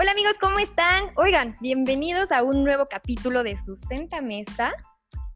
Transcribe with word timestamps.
Hola 0.00 0.12
amigos, 0.12 0.36
¿cómo 0.40 0.60
están? 0.60 1.06
Oigan, 1.16 1.56
bienvenidos 1.60 2.30
a 2.30 2.44
un 2.44 2.62
nuevo 2.62 2.86
capítulo 2.86 3.42
de 3.42 3.58
Sustenta 3.58 4.20
Mesa. 4.20 4.72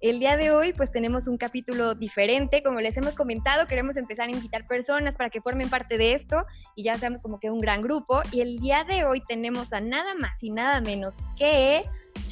El 0.01 0.21
día 0.21 0.37
de 0.37 0.53
hoy 0.53 0.73
pues 0.73 0.93
tenemos 0.93 1.27
un 1.27 1.37
capítulo 1.37 1.97
diferente, 1.97 2.63
como 2.63 2.81
les 2.81 2.97
hemos 2.97 3.17
comentado, 3.17 3.67
queremos 3.67 3.97
empezar 3.97 4.29
a 4.29 4.31
invitar 4.31 4.69
personas 4.69 5.17
para 5.17 5.31
que 5.31 5.41
formen 5.41 5.69
parte 5.69 5.99
de 5.99 6.13
esto 6.13 6.47
y 6.77 6.85
ya 6.85 6.95
seamos 6.95 7.21
como 7.23 7.41
que 7.41 7.51
un 7.51 7.59
gran 7.59 7.83
grupo. 7.83 8.21
Y 8.31 8.41
el 8.41 8.61
día 8.61 8.85
de 8.85 9.05
hoy 9.05 9.21
tenemos 9.27 9.73
a 9.73 9.81
nada 9.81 10.15
más 10.15 10.41
y 10.41 10.51
nada 10.51 10.81
menos 10.81 11.17
que 11.37 11.79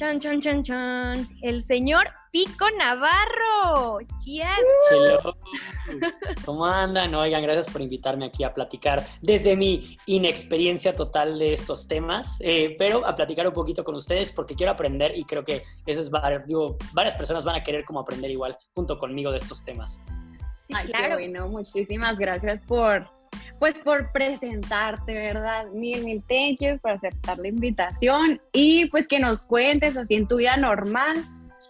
Chan, 0.01 0.19
chan, 0.19 0.41
chan, 0.41 0.63
chan. 0.63 1.27
El 1.43 1.63
señor 1.63 2.07
Pico 2.31 2.65
Navarro. 2.75 3.99
Hello. 4.25 5.35
¿Cómo 6.43 6.65
andan? 6.65 7.13
Oigan, 7.13 7.43
gracias 7.43 7.71
por 7.71 7.81
invitarme 7.81 8.25
aquí 8.25 8.43
a 8.43 8.51
platicar 8.51 9.05
desde 9.21 9.55
mi 9.55 9.95
inexperiencia 10.07 10.95
total 10.95 11.37
de 11.37 11.53
estos 11.53 11.87
temas, 11.87 12.39
eh, 12.41 12.73
pero 12.79 13.05
a 13.05 13.15
platicar 13.15 13.47
un 13.47 13.53
poquito 13.53 13.83
con 13.83 13.93
ustedes 13.93 14.31
porque 14.31 14.55
quiero 14.55 14.71
aprender 14.71 15.15
y 15.15 15.23
creo 15.23 15.45
que 15.45 15.61
eso 15.85 16.01
es 16.01 16.09
varias, 16.09 16.47
digo, 16.47 16.77
varias 16.93 17.13
personas 17.13 17.45
van 17.45 17.57
a 17.57 17.63
querer 17.63 17.85
como 17.85 17.99
aprender 17.99 18.31
igual 18.31 18.57
junto 18.73 18.97
conmigo 18.97 19.29
de 19.29 19.37
estos 19.37 19.63
temas. 19.63 20.01
Ay, 20.73 20.87
claro. 20.87 21.13
bueno, 21.13 21.47
muchísimas 21.47 22.17
gracias 22.17 22.59
por 22.65 23.07
pues 23.59 23.75
por 23.79 24.11
presentarte, 24.11 25.13
¿verdad? 25.13 25.67
Mil, 25.73 26.03
mil 26.03 26.23
thank 26.27 26.81
por 26.81 26.91
aceptar 26.91 27.37
la 27.37 27.47
invitación 27.47 28.41
y 28.51 28.85
pues 28.85 29.07
que 29.07 29.19
nos 29.19 29.41
cuentes 29.41 29.95
así 29.97 30.15
en 30.15 30.27
tu 30.27 30.37
vida 30.37 30.57
normal, 30.57 31.23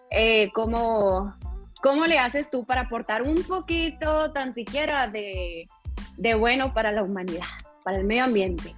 eh, 0.09 0.51
cómo, 0.53 1.35
cómo 1.81 2.05
le 2.05 2.17
haces 2.17 2.49
tú 2.49 2.65
para 2.65 2.81
aportar 2.81 3.23
un 3.23 3.43
poquito, 3.43 4.31
tan 4.31 4.53
siquiera, 4.53 5.07
de, 5.07 5.65
de 6.17 6.35
bueno 6.35 6.73
para 6.73 6.91
la 6.91 7.03
humanidad, 7.03 7.47
para 7.83 7.97
el 7.97 8.05
medio 8.05 8.23
ambiente. 8.23 8.73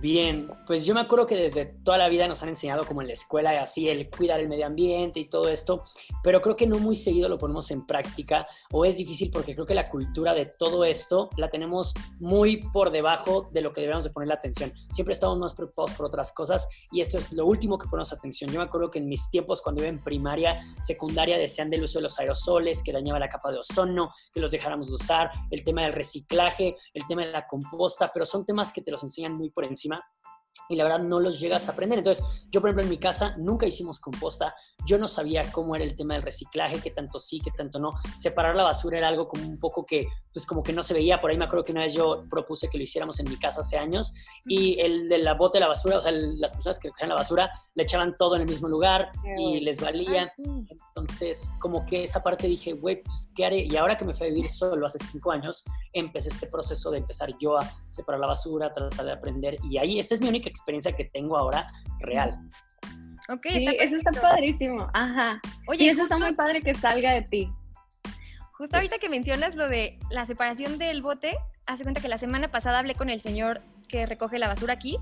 Bien, 0.00 0.50
pues 0.66 0.84
yo 0.84 0.92
me 0.94 1.00
acuerdo 1.00 1.26
que 1.26 1.34
desde 1.34 1.64
toda 1.64 1.96
la 1.96 2.08
vida 2.08 2.28
nos 2.28 2.42
han 2.42 2.50
enseñado 2.50 2.84
como 2.84 3.00
en 3.00 3.06
la 3.06 3.14
escuela 3.14 3.60
así 3.62 3.88
el 3.88 4.10
cuidar 4.10 4.38
el 4.38 4.48
medio 4.48 4.66
ambiente 4.66 5.18
y 5.18 5.28
todo 5.28 5.48
esto, 5.48 5.82
pero 6.22 6.42
creo 6.42 6.56
que 6.56 6.66
no 6.66 6.78
muy 6.78 6.94
seguido 6.94 7.28
lo 7.28 7.38
ponemos 7.38 7.70
en 7.70 7.86
práctica 7.86 8.46
o 8.70 8.84
es 8.84 8.98
difícil 8.98 9.30
porque 9.30 9.54
creo 9.54 9.64
que 9.64 9.74
la 9.74 9.88
cultura 9.88 10.34
de 10.34 10.46
todo 10.46 10.84
esto 10.84 11.30
la 11.38 11.48
tenemos 11.48 11.94
muy 12.18 12.58
por 12.58 12.90
debajo 12.90 13.48
de 13.52 13.62
lo 13.62 13.72
que 13.72 13.80
deberíamos 13.80 14.04
de 14.04 14.10
poner 14.10 14.28
la 14.28 14.34
atención. 14.34 14.74
Siempre 14.90 15.12
estamos 15.12 15.38
más 15.38 15.54
preocupados 15.54 15.92
por 15.92 16.06
otras 16.06 16.32
cosas 16.32 16.68
y 16.92 17.00
esto 17.00 17.16
es 17.16 17.32
lo 17.32 17.46
último 17.46 17.78
que 17.78 17.88
ponemos 17.88 18.12
atención. 18.12 18.50
Yo 18.50 18.58
me 18.58 18.66
acuerdo 18.66 18.90
que 18.90 18.98
en 18.98 19.08
mis 19.08 19.30
tiempos 19.30 19.62
cuando 19.62 19.82
iba 19.82 19.88
en 19.88 20.02
primaria, 20.02 20.60
secundaria, 20.82 21.38
decían 21.38 21.70
del 21.70 21.82
uso 21.82 21.98
de 21.98 22.02
los 22.02 22.18
aerosoles, 22.18 22.82
que 22.82 22.92
dañaba 22.92 23.18
la 23.18 23.28
capa 23.28 23.50
de 23.50 23.58
ozono, 23.58 24.12
que 24.32 24.40
los 24.40 24.50
dejáramos 24.50 24.88
de 24.88 24.94
usar, 24.94 25.30
el 25.50 25.64
tema 25.64 25.82
del 25.82 25.94
reciclaje, 25.94 26.76
el 26.92 27.06
tema 27.06 27.24
de 27.24 27.32
la 27.32 27.46
composta, 27.46 28.10
pero 28.12 28.26
son 28.26 28.44
temas 28.44 28.72
que 28.72 28.82
te 28.82 28.90
los 28.90 29.02
enseñan 29.02 29.34
muy 29.34 29.50
por 29.50 29.64
encima 29.64 29.83
し 29.88 30.23
y 30.68 30.76
la 30.76 30.84
verdad 30.84 31.00
no 31.00 31.20
los 31.20 31.40
llegas 31.40 31.68
a 31.68 31.72
aprender. 31.72 31.98
Entonces, 31.98 32.24
yo 32.50 32.60
por 32.60 32.70
ejemplo 32.70 32.84
en 32.84 32.90
mi 32.90 32.98
casa 32.98 33.34
nunca 33.36 33.66
hicimos 33.66 34.00
composta, 34.00 34.54
yo 34.86 34.98
no 34.98 35.08
sabía 35.08 35.50
cómo 35.50 35.74
era 35.74 35.84
el 35.84 35.96
tema 35.96 36.14
del 36.14 36.22
reciclaje, 36.22 36.80
qué 36.80 36.90
tanto 36.90 37.18
sí, 37.18 37.40
qué 37.40 37.50
tanto 37.50 37.78
no. 37.78 37.92
Separar 38.16 38.54
la 38.54 38.64
basura 38.64 38.98
era 38.98 39.08
algo 39.08 39.28
como 39.28 39.46
un 39.46 39.58
poco 39.58 39.86
que, 39.86 40.06
pues 40.32 40.44
como 40.44 40.62
que 40.62 40.72
no 40.72 40.82
se 40.82 40.92
veía. 40.92 41.20
Por 41.20 41.30
ahí 41.30 41.38
me 41.38 41.46
acuerdo 41.46 41.64
que 41.64 41.72
una 41.72 41.82
vez 41.82 41.94
yo 41.94 42.24
propuse 42.28 42.68
que 42.68 42.76
lo 42.76 42.84
hiciéramos 42.84 43.18
en 43.18 43.28
mi 43.28 43.38
casa 43.38 43.60
hace 43.60 43.78
años 43.78 44.12
y 44.46 44.78
el 44.80 45.08
de 45.08 45.18
la 45.18 45.34
bote 45.34 45.56
de 45.56 45.60
la 45.60 45.68
basura, 45.68 45.98
o 45.98 46.00
sea, 46.00 46.12
las 46.12 46.52
personas 46.52 46.78
que 46.78 46.88
recogían 46.88 47.08
la 47.08 47.14
basura 47.14 47.50
le 47.74 47.82
echaban 47.82 48.14
todo 48.16 48.36
en 48.36 48.42
el 48.42 48.48
mismo 48.48 48.68
lugar 48.68 49.10
y 49.38 49.60
les 49.60 49.80
valía. 49.80 50.30
Entonces, 50.96 51.50
como 51.60 51.86
que 51.86 52.04
esa 52.04 52.22
parte 52.22 52.46
dije, 52.46 52.74
güey, 52.74 53.02
pues 53.02 53.32
¿qué 53.34 53.46
haré? 53.46 53.64
Y 53.64 53.76
ahora 53.76 53.96
que 53.96 54.04
me 54.04 54.12
fui 54.12 54.26
a 54.26 54.30
vivir 54.30 54.50
solo 54.50 54.86
hace 54.86 54.98
cinco 54.98 55.32
años, 55.32 55.64
empecé 55.92 56.28
este 56.28 56.46
proceso 56.46 56.90
de 56.90 56.98
empezar 56.98 57.30
yo 57.38 57.56
a 57.56 57.70
separar 57.88 58.20
la 58.20 58.26
basura, 58.26 58.72
tratar 58.72 59.06
de 59.06 59.12
aprender. 59.12 59.56
Y 59.64 59.78
ahí, 59.78 59.98
esta 59.98 60.14
es 60.14 60.20
mi 60.20 60.28
única 60.28 60.43
experiencia 60.48 60.92
que 60.92 61.04
tengo 61.04 61.36
ahora 61.36 61.70
real. 62.00 62.38
Ok, 63.28 63.46
sí, 63.48 63.66
eso 63.78 63.96
está 63.96 64.12
padrísimo. 64.12 64.88
Ajá. 64.92 65.40
Oye, 65.66 65.84
y 65.84 65.88
eso 65.88 66.02
está 66.02 66.18
muy 66.18 66.34
padre 66.34 66.60
que 66.60 66.74
salga 66.74 67.12
de 67.12 67.22
ti. 67.22 67.52
Justo 68.52 68.76
ahorita 68.76 68.98
que 68.98 69.08
mencionas 69.08 69.56
lo 69.56 69.68
de 69.68 69.98
la 70.10 70.26
separación 70.26 70.78
del 70.78 71.02
bote, 71.02 71.36
hace 71.66 71.82
cuenta 71.82 72.00
que 72.00 72.08
la 72.08 72.18
semana 72.18 72.48
pasada 72.48 72.78
hablé 72.78 72.94
con 72.94 73.10
el 73.10 73.20
señor 73.20 73.62
que 73.88 74.06
recoge 74.06 74.38
la 74.38 74.48
basura 74.48 74.74
aquí 74.74 74.98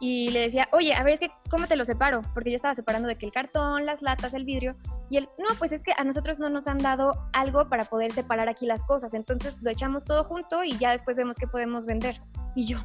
y 0.00 0.30
le 0.30 0.40
decía, 0.40 0.68
oye, 0.72 0.94
a 0.94 1.02
ver, 1.02 1.14
es 1.14 1.20
que, 1.20 1.30
¿cómo 1.50 1.66
te 1.66 1.76
lo 1.76 1.84
separo? 1.84 2.22
Porque 2.34 2.50
yo 2.50 2.56
estaba 2.56 2.74
separando 2.74 3.08
de 3.08 3.16
que 3.16 3.26
el 3.26 3.32
cartón, 3.32 3.86
las 3.86 4.02
latas, 4.02 4.34
el 4.34 4.44
vidrio, 4.44 4.76
y 5.08 5.16
él, 5.16 5.28
no, 5.38 5.54
pues 5.58 5.72
es 5.72 5.82
que 5.82 5.92
a 5.96 6.04
nosotros 6.04 6.38
no 6.38 6.48
nos 6.48 6.66
han 6.66 6.78
dado 6.78 7.12
algo 7.32 7.68
para 7.68 7.84
poder 7.84 8.12
separar 8.12 8.48
aquí 8.48 8.66
las 8.66 8.84
cosas, 8.84 9.14
entonces 9.14 9.62
lo 9.62 9.70
echamos 9.70 10.04
todo 10.04 10.24
junto 10.24 10.64
y 10.64 10.76
ya 10.78 10.90
después 10.90 11.16
vemos 11.16 11.36
qué 11.36 11.46
podemos 11.46 11.86
vender. 11.86 12.16
Y 12.54 12.66
yo, 12.66 12.78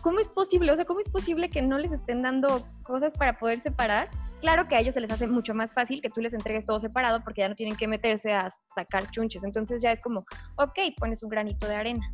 ¿cómo 0.00 0.20
es 0.20 0.28
posible? 0.28 0.72
O 0.72 0.76
sea, 0.76 0.84
¿cómo 0.84 1.00
es 1.00 1.08
posible 1.08 1.50
que 1.50 1.62
no 1.62 1.78
les 1.78 1.92
estén 1.92 2.22
dando 2.22 2.62
cosas 2.82 3.12
para 3.16 3.38
poder 3.38 3.60
separar? 3.60 4.08
Claro 4.40 4.68
que 4.68 4.74
a 4.74 4.80
ellos 4.80 4.94
se 4.94 5.00
les 5.00 5.10
hace 5.10 5.26
mucho 5.26 5.54
más 5.54 5.74
fácil 5.74 6.00
que 6.00 6.08
tú 6.08 6.20
les 6.20 6.32
entregues 6.32 6.64
todo 6.64 6.80
separado 6.80 7.22
porque 7.22 7.42
ya 7.42 7.48
no 7.48 7.54
tienen 7.54 7.76
que 7.76 7.86
meterse 7.86 8.32
a 8.32 8.48
sacar 8.74 9.10
chunches. 9.10 9.44
Entonces 9.44 9.82
ya 9.82 9.92
es 9.92 10.00
como, 10.00 10.20
ok, 10.56 10.78
pones 10.96 11.22
un 11.22 11.28
granito 11.28 11.66
de 11.68 11.74
arena. 11.74 12.10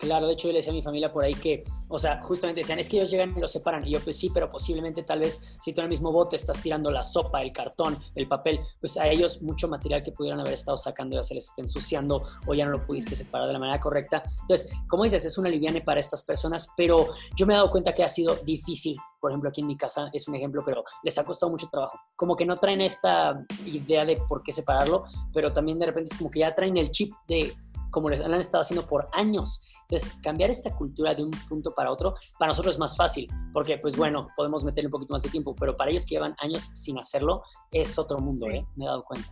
Claro, 0.00 0.26
de 0.26 0.32
hecho 0.32 0.48
yo 0.48 0.52
le 0.52 0.60
decía 0.60 0.72
a 0.72 0.74
mi 0.74 0.82
familia 0.82 1.12
por 1.12 1.22
ahí 1.22 1.34
que, 1.34 1.62
o 1.88 1.98
sea, 1.98 2.22
justamente 2.22 2.60
decían, 2.60 2.78
es 2.78 2.88
que 2.88 2.96
ellos 2.96 3.10
llegan 3.10 3.36
y 3.36 3.40
los 3.40 3.52
separan. 3.52 3.86
Y 3.86 3.92
yo, 3.92 4.00
pues 4.00 4.18
sí, 4.18 4.30
pero 4.32 4.48
posiblemente 4.48 5.02
tal 5.02 5.20
vez 5.20 5.58
si 5.60 5.74
tú 5.74 5.82
en 5.82 5.84
el 5.84 5.90
mismo 5.90 6.10
bote 6.10 6.36
estás 6.36 6.62
tirando 6.62 6.90
la 6.90 7.02
sopa, 7.02 7.42
el 7.42 7.52
cartón, 7.52 7.98
el 8.14 8.26
papel, 8.26 8.60
pues 8.80 8.96
a 8.96 9.06
ellos 9.08 9.42
mucho 9.42 9.68
material 9.68 10.02
que 10.02 10.12
pudieran 10.12 10.40
haber 10.40 10.54
estado 10.54 10.78
sacando 10.78 11.16
ya 11.16 11.22
se 11.22 11.34
les 11.34 11.48
está 11.48 11.60
ensuciando 11.60 12.22
o 12.46 12.54
ya 12.54 12.64
no 12.64 12.70
lo 12.70 12.86
pudiste 12.86 13.14
separar 13.14 13.46
de 13.46 13.52
la 13.52 13.58
manera 13.58 13.78
correcta. 13.78 14.22
Entonces, 14.40 14.72
como 14.88 15.04
dices, 15.04 15.22
es 15.26 15.36
una 15.36 15.50
liviane 15.50 15.82
para 15.82 16.00
estas 16.00 16.22
personas, 16.22 16.70
pero 16.78 17.08
yo 17.36 17.44
me 17.44 17.52
he 17.52 17.56
dado 17.56 17.70
cuenta 17.70 17.92
que 17.92 18.02
ha 18.02 18.08
sido 18.08 18.36
difícil. 18.36 18.96
Por 19.20 19.30
ejemplo, 19.30 19.50
aquí 19.50 19.60
en 19.60 19.66
mi 19.66 19.76
casa 19.76 20.08
es 20.14 20.28
un 20.28 20.34
ejemplo, 20.34 20.62
pero 20.64 20.82
les 21.02 21.18
ha 21.18 21.26
costado 21.26 21.52
mucho 21.52 21.68
trabajo. 21.70 21.98
Como 22.16 22.36
que 22.36 22.46
no 22.46 22.56
traen 22.56 22.80
esta 22.80 23.44
idea 23.66 24.06
de 24.06 24.16
por 24.16 24.42
qué 24.42 24.50
separarlo, 24.50 25.04
pero 25.34 25.52
también 25.52 25.78
de 25.78 25.84
repente 25.84 26.10
es 26.10 26.18
como 26.18 26.30
que 26.30 26.38
ya 26.40 26.54
traen 26.54 26.78
el 26.78 26.90
chip 26.90 27.12
de 27.28 27.54
como 27.90 28.08
les 28.08 28.20
han 28.20 28.32
estado 28.34 28.62
haciendo 28.62 28.86
por 28.86 29.08
años. 29.12 29.62
Entonces, 29.90 30.16
cambiar 30.22 30.50
esta 30.50 30.70
cultura 30.70 31.16
de 31.16 31.24
un 31.24 31.32
punto 31.48 31.74
para 31.74 31.90
otro, 31.90 32.14
para 32.38 32.50
nosotros 32.50 32.74
es 32.74 32.78
más 32.78 32.96
fácil, 32.96 33.28
porque 33.52 33.76
pues 33.76 33.96
bueno, 33.96 34.28
podemos 34.36 34.64
meterle 34.64 34.86
un 34.86 34.92
poquito 34.92 35.12
más 35.12 35.22
de 35.22 35.30
tiempo, 35.30 35.52
pero 35.56 35.74
para 35.74 35.90
ellos 35.90 36.06
que 36.06 36.14
llevan 36.14 36.36
años 36.38 36.62
sin 36.62 36.96
hacerlo, 36.96 37.42
es 37.72 37.98
otro 37.98 38.20
mundo, 38.20 38.46
¿eh? 38.48 38.64
Me 38.76 38.84
he 38.84 38.86
dado 38.86 39.02
cuenta. 39.02 39.28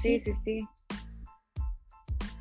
Sí, 0.00 0.18
sí, 0.20 0.32
sí. 0.42 0.66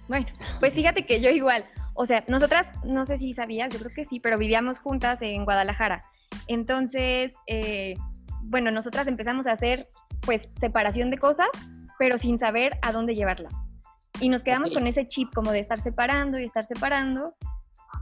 Bueno, 0.07 0.25
pues 0.61 0.73
fíjate 0.73 1.05
que 1.05 1.19
yo 1.19 1.31
igual, 1.31 1.65
o 1.95 2.05
sea, 2.05 2.23
nosotras, 2.29 2.65
no 2.85 3.05
sé 3.05 3.17
si 3.17 3.33
sabías, 3.33 3.73
yo 3.73 3.79
creo 3.79 3.91
que 3.93 4.05
sí, 4.05 4.21
pero 4.21 4.37
vivíamos 4.37 4.79
juntas 4.79 5.21
en 5.21 5.43
Guadalajara. 5.43 6.01
Entonces, 6.47 7.33
eh, 7.47 7.95
bueno, 8.43 8.71
nosotras 8.71 9.07
empezamos 9.07 9.47
a 9.47 9.51
hacer 9.51 9.89
pues 10.21 10.47
separación 10.61 11.09
de 11.09 11.17
cosas, 11.17 11.49
pero 11.99 12.17
sin 12.17 12.39
saber 12.39 12.79
a 12.81 12.93
dónde 12.93 13.15
llevarla. 13.15 13.49
Y 14.19 14.29
nos 14.29 14.43
quedamos 14.43 14.71
con 14.71 14.87
ese 14.87 15.07
chip 15.07 15.33
como 15.33 15.51
de 15.51 15.59
estar 15.59 15.81
separando 15.81 16.39
y 16.39 16.45
estar 16.45 16.65
separando. 16.65 17.35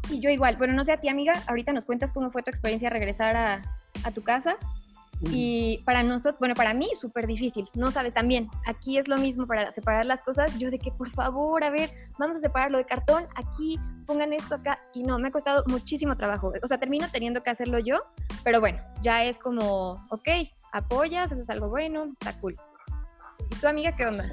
Y 0.09 0.19
yo 0.19 0.29
igual, 0.29 0.55
bueno, 0.57 0.73
no 0.73 0.85
sé 0.85 0.93
a 0.93 0.99
ti 0.99 1.09
amiga, 1.09 1.33
ahorita 1.47 1.73
nos 1.73 1.85
cuentas 1.85 2.11
cómo 2.11 2.31
fue 2.31 2.43
tu 2.43 2.49
experiencia 2.49 2.89
regresar 2.89 3.35
a, 3.35 3.61
a 4.03 4.11
tu 4.11 4.21
casa. 4.21 4.57
Y 5.29 5.77
para 5.85 6.01
nosotros, 6.01 6.35
bueno, 6.39 6.55
para 6.55 6.73
mí 6.73 6.89
súper 6.99 7.27
difícil, 7.27 7.69
no 7.75 7.91
sabes 7.91 8.11
también, 8.11 8.49
aquí 8.65 8.97
es 8.97 9.07
lo 9.07 9.17
mismo 9.17 9.45
para 9.45 9.71
separar 9.71 10.03
las 10.03 10.23
cosas, 10.23 10.57
yo 10.57 10.71
de 10.71 10.79
que 10.79 10.91
por 10.91 11.11
favor, 11.11 11.63
a 11.63 11.69
ver, 11.69 11.91
vamos 12.17 12.37
a 12.37 12.39
separar 12.39 12.71
lo 12.71 12.79
de 12.79 12.85
cartón, 12.85 13.25
aquí, 13.35 13.79
pongan 14.07 14.33
esto 14.33 14.55
acá, 14.55 14.79
y 14.95 15.03
no, 15.03 15.19
me 15.19 15.27
ha 15.27 15.31
costado 15.31 15.63
muchísimo 15.67 16.17
trabajo, 16.17 16.51
o 16.63 16.67
sea, 16.67 16.79
termino 16.79 17.07
teniendo 17.11 17.43
que 17.43 17.51
hacerlo 17.51 17.77
yo, 17.77 17.99
pero 18.43 18.59
bueno, 18.59 18.79
ya 19.03 19.23
es 19.23 19.37
como, 19.37 20.03
ok, 20.09 20.27
apoyas, 20.71 21.31
eso 21.31 21.41
es 21.41 21.49
algo 21.51 21.69
bueno, 21.69 22.05
está 22.05 22.33
cool. 22.39 22.57
¿Y 23.51 23.55
tu 23.55 23.67
amiga 23.67 23.95
qué 23.95 24.07
onda? 24.07 24.23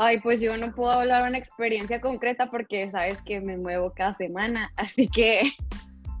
Ay, 0.00 0.20
pues 0.20 0.40
yo 0.40 0.56
no 0.56 0.72
puedo 0.72 0.92
hablar 0.92 1.28
una 1.28 1.38
experiencia 1.38 2.00
concreta 2.00 2.48
porque 2.52 2.88
sabes 2.92 3.20
que 3.22 3.40
me 3.40 3.56
muevo 3.56 3.92
cada 3.92 4.16
semana, 4.16 4.70
así 4.76 5.08
que 5.08 5.50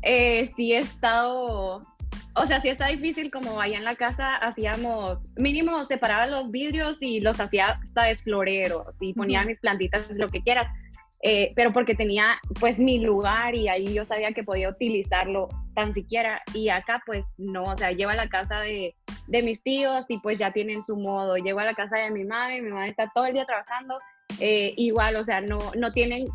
eh, 0.02 0.50
sí 0.56 0.72
he 0.72 0.78
estado, 0.78 1.80
o 2.34 2.46
sea, 2.46 2.60
sí 2.60 2.70
está 2.70 2.88
difícil 2.88 3.30
como 3.30 3.60
allá 3.60 3.78
en 3.78 3.84
la 3.84 3.94
casa 3.94 4.34
hacíamos, 4.34 5.22
mínimo 5.36 5.84
separaba 5.84 6.26
los 6.26 6.50
vidrios 6.50 6.98
y 7.00 7.20
los 7.20 7.38
hacía 7.38 7.78
hasta 7.84 8.12
floreros 8.16 8.96
y 9.00 9.14
ponía 9.14 9.44
mis 9.44 9.60
plantitas, 9.60 10.10
lo 10.16 10.28
que 10.28 10.42
quieras, 10.42 10.66
eh, 11.22 11.52
pero 11.54 11.72
porque 11.72 11.94
tenía 11.94 12.40
pues 12.58 12.80
mi 12.80 12.98
lugar 12.98 13.54
y 13.54 13.68
ahí 13.68 13.94
yo 13.94 14.04
sabía 14.06 14.32
que 14.32 14.42
podía 14.42 14.70
utilizarlo 14.70 15.48
tan 15.76 15.94
siquiera 15.94 16.42
y 16.52 16.68
acá 16.68 17.00
pues 17.06 17.24
no, 17.38 17.62
o 17.62 17.76
sea, 17.76 17.92
llevo 17.92 18.10
a 18.10 18.16
la 18.16 18.28
casa 18.28 18.58
de, 18.58 18.96
de 19.28 19.42
mis 19.42 19.62
tíos 19.62 20.06
y 20.08 20.18
pues 20.18 20.38
ya 20.38 20.52
tienen 20.52 20.82
su 20.82 20.96
modo, 20.96 21.36
llego 21.36 21.60
a 21.60 21.64
la 21.64 21.74
casa 21.74 21.98
de 21.98 22.10
mi 22.10 22.24
madre, 22.24 22.62
mi 22.62 22.70
madre 22.70 22.88
está 22.88 23.10
todo 23.14 23.26
el 23.26 23.34
día 23.34 23.44
trabajando, 23.44 23.98
eh, 24.40 24.72
igual, 24.76 25.16
o 25.16 25.24
sea, 25.24 25.40
no, 25.40 25.58
no 25.76 25.92
tienen, 25.92 26.26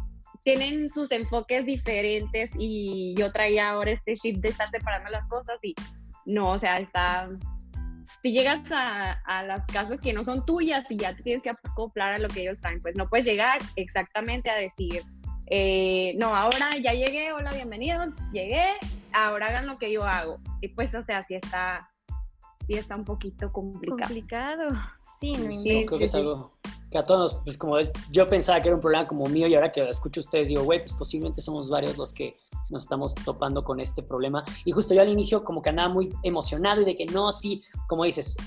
tienen 0.44 0.90
sus 0.90 1.12
enfoques 1.12 1.66
diferentes 1.66 2.52
y 2.58 3.16
yo 3.18 3.32
traía 3.32 3.72
ahora 3.72 3.92
este 3.92 4.14
chip 4.16 4.38
de 4.38 4.50
estar 4.50 4.70
separando 4.70 5.10
las 5.10 5.28
cosas 5.28 5.58
y 5.64 5.74
no, 6.26 6.52
o 6.52 6.60
sea, 6.60 6.80
está, 6.80 7.30
si 8.22 8.32
llegas 8.32 8.62
a, 8.72 9.14
a, 9.26 9.44
las 9.44 9.66
casas 9.66 10.00
que 10.00 10.14
no 10.14 10.24
son 10.24 10.46
tuyas 10.46 10.90
y 10.90 10.98
ya 10.98 11.16
te 11.16 11.24
tienes 11.24 11.42
que 11.42 11.50
acoplar 11.50 12.14
a 12.14 12.20
lo 12.20 12.28
que 12.28 12.42
ellos 12.42 12.60
traen, 12.62 12.80
pues 12.80 12.96
no 12.96 13.10
puedes 13.10 13.26
llegar 13.26 13.60
exactamente 13.76 14.52
a 14.52 14.56
decir, 14.56 15.02
eh, 15.48 16.14
no, 16.18 16.36
ahora 16.36 16.70
ya 16.82 16.94
llegué, 16.94 17.34
hola, 17.34 17.52
bienvenidos, 17.52 18.14
llegué, 18.32 18.66
ahora 19.12 19.48
hagan 19.48 19.68
lo 19.68 19.78
que 19.78 19.92
yo 19.92 20.04
hago. 20.04 20.40
Y 20.62 20.70
pues, 20.70 20.96
o 20.96 21.04
sea, 21.04 21.24
sí 21.24 21.36
está, 21.36 21.90
sí 22.68 22.74
está 22.76 22.96
un 22.96 23.06
poquito 23.06 23.52
complicado. 23.52 24.00
Complicado. 24.00 24.70
Sí, 25.22 25.38
no, 25.38 25.52
sí, 25.54 25.86
creo 25.86 26.00
que 26.00 26.06
es 26.06 26.16
algo 26.16 26.52
que 26.92 26.98
a 26.98 27.06
todos, 27.06 27.40
pues 27.44 27.58
como 27.58 27.78
yo 28.12 28.30
pensaba 28.30 28.62
que 28.62 28.68
era 28.68 28.76
un 28.76 28.82
problema 28.82 29.08
como 29.08 29.26
mío 29.26 29.48
y 29.48 29.56
ahora 29.56 29.72
que 29.72 29.88
escucho 29.90 30.20
a 30.20 30.24
ustedes 30.24 30.50
digo, 30.50 30.64
güey, 30.64 30.80
pues 30.80 30.94
posiblemente 30.94 31.42
somos 31.42 31.70
varios 31.70 31.98
los 31.98 32.14
que 32.14 32.38
nos 32.70 32.84
estamos 32.84 33.16
topando 33.16 33.64
con 33.64 33.80
este 33.80 34.04
problema. 34.04 34.44
Y 34.64 34.72
justo 34.72 34.94
yo 34.94 35.02
al 35.02 35.10
inicio 35.10 35.44
como 35.44 35.62
que 35.62 35.70
andaba 35.70 35.90
muy 35.90 36.14
emocionado 36.24 36.82
y 36.82 36.86
de 36.86 36.96
que 36.96 37.06
no, 37.06 37.32
sí, 37.32 37.64
como 37.88 38.04
dices, 38.04 38.38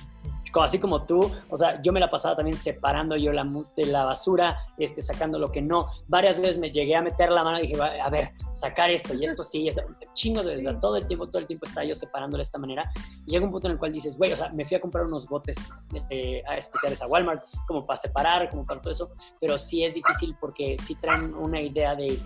así 0.62 0.78
como 0.78 1.04
tú, 1.04 1.30
o 1.50 1.56
sea, 1.56 1.80
yo 1.82 1.92
me 1.92 2.00
la 2.00 2.10
pasaba 2.10 2.36
también 2.36 2.56
separando 2.56 3.16
yo 3.16 3.32
la, 3.32 3.44
de 3.76 3.86
la 3.86 4.04
basura, 4.04 4.56
este, 4.78 5.02
sacando 5.02 5.38
lo 5.38 5.50
que 5.50 5.62
no. 5.62 5.88
Varias 6.08 6.38
veces 6.38 6.58
me 6.58 6.70
llegué 6.70 6.96
a 6.96 7.02
meter 7.02 7.30
la 7.30 7.42
mano 7.42 7.58
y 7.58 7.68
dije, 7.68 7.80
a 7.80 8.08
ver, 8.10 8.32
sacar 8.52 8.90
esto 8.90 9.14
y 9.14 9.24
esto 9.24 9.42
sí, 9.44 9.68
es, 9.68 9.80
chingos, 10.14 10.46
desde 10.46 10.74
todo 10.74 10.96
el 10.96 11.06
tiempo, 11.06 11.26
todo 11.26 11.38
el 11.38 11.46
tiempo 11.46 11.66
estaba 11.66 11.84
yo 11.84 11.94
separándolo 11.94 12.38
de 12.38 12.42
esta 12.42 12.58
manera. 12.58 12.90
Y 13.26 13.32
llega 13.32 13.44
un 13.44 13.50
punto 13.50 13.66
en 13.66 13.72
el 13.72 13.78
cual 13.78 13.92
dices, 13.92 14.16
güey, 14.16 14.32
o 14.32 14.36
sea, 14.36 14.50
me 14.50 14.64
fui 14.64 14.76
a 14.76 14.80
comprar 14.80 15.04
unos 15.04 15.28
botes 15.28 15.56
especiales 16.56 17.02
a 17.02 17.06
Walmart, 17.06 17.44
como 17.66 17.84
para 17.84 17.96
separar, 17.96 18.50
como 18.50 18.64
para 18.64 18.80
todo 18.80 18.92
eso, 18.92 19.10
pero 19.40 19.58
sí 19.58 19.84
es 19.84 19.94
difícil 19.94 20.36
porque 20.40 20.76
sí 20.78 20.94
traen 20.96 21.34
una 21.34 21.60
idea 21.60 21.94
de 21.94 22.18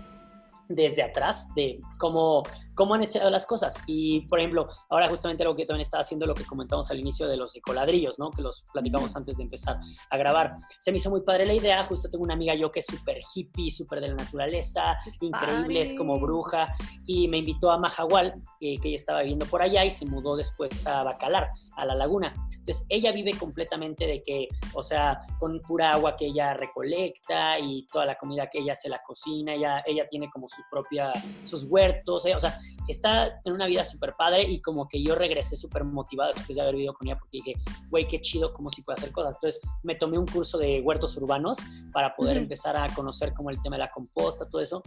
desde 0.75 1.03
atrás 1.03 1.53
de 1.55 1.79
cómo, 1.97 2.43
cómo 2.75 2.93
han 2.93 3.03
hecho 3.03 3.29
las 3.29 3.45
cosas. 3.45 3.83
Y, 3.87 4.21
por 4.21 4.39
ejemplo, 4.39 4.67
ahora 4.89 5.07
justamente 5.07 5.43
lo 5.43 5.55
que 5.55 5.65
también 5.65 5.81
está 5.81 5.99
haciendo, 5.99 6.25
lo 6.25 6.33
que 6.33 6.45
comentamos 6.45 6.89
al 6.91 6.99
inicio 6.99 7.27
de 7.27 7.37
los 7.37 7.55
ecoladrillos, 7.55 8.19
¿no? 8.19 8.31
Que 8.31 8.41
los 8.41 8.65
platicamos 8.71 9.15
antes 9.15 9.37
de 9.37 9.43
empezar 9.43 9.79
a 10.09 10.17
grabar. 10.17 10.51
Se 10.79 10.91
me 10.91 10.97
hizo 10.97 11.09
muy 11.09 11.21
padre 11.21 11.45
la 11.45 11.53
idea. 11.53 11.83
Justo 11.83 12.09
tengo 12.09 12.23
una 12.23 12.33
amiga 12.33 12.55
yo 12.55 12.71
que 12.71 12.79
es 12.79 12.85
súper 12.85 13.19
hippie, 13.33 13.71
súper 13.71 14.01
de 14.01 14.09
la 14.09 14.15
naturaleza, 14.15 14.97
increíble, 15.19 15.81
es 15.81 15.93
como 15.95 16.19
bruja. 16.19 16.73
Y 17.05 17.27
me 17.27 17.37
invitó 17.37 17.71
a 17.71 17.77
Mahahual, 17.77 18.41
eh, 18.59 18.79
que 18.79 18.89
ella 18.89 18.95
estaba 18.95 19.19
viviendo 19.21 19.45
por 19.45 19.61
allá 19.61 19.85
y 19.85 19.91
se 19.91 20.05
mudó 20.05 20.35
después 20.35 20.85
a 20.87 21.03
Bacalar, 21.03 21.49
a 21.75 21.85
la 21.85 21.95
laguna. 21.95 22.33
Entonces, 22.51 22.85
ella 22.89 23.11
vive 23.11 23.33
completamente 23.37 24.05
de 24.05 24.21
que, 24.21 24.47
o 24.73 24.83
sea, 24.83 25.25
con 25.39 25.59
pura 25.61 25.91
agua 25.91 26.15
que 26.15 26.27
ella 26.27 26.53
recolecta 26.53 27.59
y 27.59 27.87
toda 27.91 28.05
la 28.05 28.15
comida 28.15 28.47
que 28.47 28.59
ella 28.59 28.75
se 28.75 28.87
la 28.87 29.01
cocina, 29.01 29.55
ella, 29.55 29.83
ella 29.85 30.07
tiene 30.07 30.29
como 30.29 30.47
su 30.47 30.61
propia, 30.69 31.11
sus 31.43 31.65
huertos, 31.65 32.25
eh, 32.25 32.35
o 32.35 32.39
sea, 32.39 32.59
está 32.87 33.41
en 33.43 33.53
una 33.53 33.67
vida 33.67 33.83
súper 33.85 34.13
padre 34.17 34.43
y 34.43 34.61
como 34.61 34.87
que 34.87 35.01
yo 35.01 35.15
regresé 35.15 35.55
súper 35.55 35.83
motivado 35.83 36.33
después 36.33 36.55
de 36.55 36.61
haber 36.61 36.75
vivido 36.75 36.93
con 36.93 37.07
ella 37.07 37.17
porque 37.17 37.37
dije, 37.37 37.53
güey, 37.89 38.07
qué 38.07 38.19
chido, 38.19 38.53
cómo 38.53 38.69
si 38.69 38.81
puede 38.81 38.97
hacer 38.97 39.11
cosas. 39.11 39.35
Entonces 39.37 39.61
me 39.83 39.95
tomé 39.95 40.17
un 40.17 40.27
curso 40.27 40.57
de 40.57 40.81
huertos 40.81 41.15
urbanos 41.17 41.57
para 41.93 42.15
poder 42.15 42.37
empezar 42.37 42.75
a 42.75 42.93
conocer 42.93 43.33
como 43.33 43.49
el 43.49 43.61
tema 43.61 43.75
de 43.77 43.83
la 43.83 43.89
composta, 43.89 44.47
todo 44.47 44.61
eso. 44.61 44.81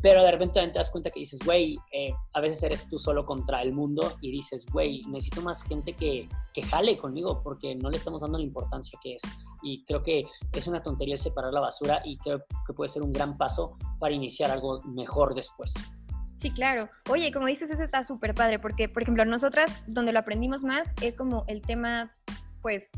Pero 0.00 0.22
de 0.24 0.32
repente 0.32 0.60
te 0.60 0.78
das 0.78 0.90
cuenta 0.90 1.10
que 1.10 1.20
dices, 1.20 1.38
güey, 1.44 1.78
eh, 1.92 2.12
a 2.32 2.40
veces 2.40 2.60
eres 2.64 2.88
tú 2.88 2.98
solo 2.98 3.24
contra 3.24 3.62
el 3.62 3.72
mundo 3.72 4.16
y 4.20 4.32
dices, 4.32 4.66
güey, 4.72 5.02
necesito 5.06 5.42
más 5.42 5.62
gente 5.62 5.92
que, 5.92 6.28
que 6.52 6.62
jale 6.62 6.96
conmigo 6.96 7.40
porque 7.44 7.76
no 7.76 7.88
le 7.88 7.98
estamos 7.98 8.22
dando 8.22 8.38
la 8.38 8.44
importancia 8.44 8.98
que 9.00 9.14
es. 9.14 9.22
Y 9.62 9.84
creo 9.84 10.02
que 10.02 10.24
es 10.52 10.66
una 10.66 10.82
tontería 10.82 11.14
el 11.14 11.20
separar 11.20 11.52
la 11.52 11.60
basura 11.60 12.02
y 12.04 12.16
creo 12.18 12.42
que 12.66 12.72
puede 12.72 12.88
ser 12.88 13.02
un 13.02 13.12
gran 13.12 13.36
paso 13.36 13.76
para 14.00 14.12
iniciar 14.12 14.50
algo 14.50 14.82
mejor 14.82 15.36
después. 15.36 15.72
Sí, 16.42 16.50
claro. 16.50 16.88
Oye, 17.08 17.30
como 17.30 17.46
dices, 17.46 17.70
eso 17.70 17.84
está 17.84 18.02
súper 18.02 18.34
padre, 18.34 18.58
porque, 18.58 18.88
por 18.88 19.02
ejemplo, 19.02 19.24
nosotras 19.24 19.84
donde 19.86 20.12
lo 20.12 20.18
aprendimos 20.18 20.64
más 20.64 20.90
es 21.00 21.14
como 21.14 21.44
el 21.46 21.62
tema, 21.62 22.10
pues, 22.62 22.90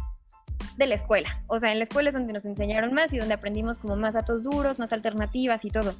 de 0.78 0.86
la 0.86 0.94
escuela. 0.94 1.42
O 1.46 1.58
sea, 1.58 1.70
en 1.70 1.76
la 1.76 1.84
escuela 1.84 2.08
es 2.08 2.14
donde 2.14 2.32
nos 2.32 2.46
enseñaron 2.46 2.94
más 2.94 3.12
y 3.12 3.18
donde 3.18 3.34
aprendimos 3.34 3.78
como 3.78 3.96
más 3.96 4.14
datos 4.14 4.44
duros, 4.44 4.78
más 4.78 4.94
alternativas 4.94 5.62
y 5.66 5.70
todo. 5.70 5.94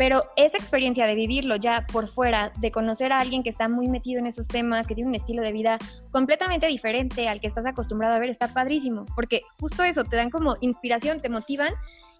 Pero 0.00 0.24
esa 0.34 0.56
experiencia 0.56 1.06
de 1.06 1.14
vivirlo 1.14 1.56
ya 1.56 1.84
por 1.92 2.08
fuera, 2.08 2.52
de 2.56 2.72
conocer 2.72 3.12
a 3.12 3.18
alguien 3.18 3.42
que 3.42 3.50
está 3.50 3.68
muy 3.68 3.86
metido 3.86 4.18
en 4.18 4.26
esos 4.26 4.48
temas, 4.48 4.86
que 4.86 4.94
tiene 4.94 5.10
un 5.10 5.14
estilo 5.14 5.42
de 5.42 5.52
vida 5.52 5.76
completamente 6.10 6.66
diferente 6.68 7.28
al 7.28 7.38
que 7.38 7.48
estás 7.48 7.66
acostumbrado 7.66 8.14
a 8.14 8.18
ver, 8.18 8.30
está 8.30 8.48
padrísimo, 8.48 9.04
porque 9.14 9.42
justo 9.60 9.82
eso, 9.84 10.02
te 10.04 10.16
dan 10.16 10.30
como 10.30 10.56
inspiración, 10.62 11.20
te 11.20 11.28
motivan 11.28 11.74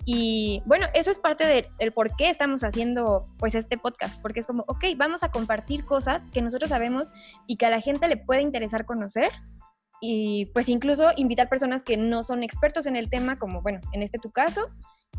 y 0.05 0.61
bueno, 0.67 0.89
eso 0.93 1.11
es 1.11 1.19
parte 1.19 1.47
del 1.79 1.93
por 1.93 2.15
qué 2.17 2.29
estamos 2.29 2.65
haciendo 2.65 3.25
pues 3.39 3.55
este 3.55 3.79
podcast, 3.79 4.21
porque 4.21 4.41
es 4.41 4.47
como, 4.47 4.63
ok, 4.67 4.85
vamos 4.99 5.23
a 5.23 5.31
compartir 5.31 5.87
cosas 5.87 6.21
que 6.35 6.43
nosotros 6.43 6.69
sabemos 6.69 7.15
y 7.47 7.57
que 7.57 7.65
a 7.65 7.71
la 7.71 7.81
gente 7.81 8.09
le 8.09 8.19
puede 8.19 8.43
interesar 8.43 8.85
conocer 8.85 9.31
y 10.03 10.51
pues 10.53 10.69
incluso 10.69 11.13
invitar 11.17 11.49
personas 11.49 11.83
que 11.83 11.97
no 11.97 12.25
son 12.25 12.43
expertos 12.43 12.85
en 12.85 12.97
el 12.97 13.09
tema, 13.09 13.39
como 13.39 13.63
bueno, 13.63 13.81
en 13.95 14.03
este 14.03 14.19
tu 14.19 14.31
caso, 14.31 14.69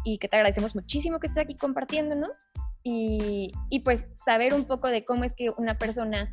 y 0.03 0.17
que 0.17 0.27
te 0.27 0.35
agradecemos 0.37 0.75
muchísimo 0.75 1.19
que 1.19 1.27
estés 1.27 1.43
aquí 1.43 1.55
compartiéndonos 1.55 2.35
y, 2.83 3.51
y, 3.69 3.79
pues 3.81 4.05
saber 4.25 4.53
un 4.53 4.65
poco 4.65 4.87
de 4.87 5.05
cómo 5.05 5.23
es 5.23 5.33
que 5.33 5.51
una 5.57 5.77
persona 5.77 6.31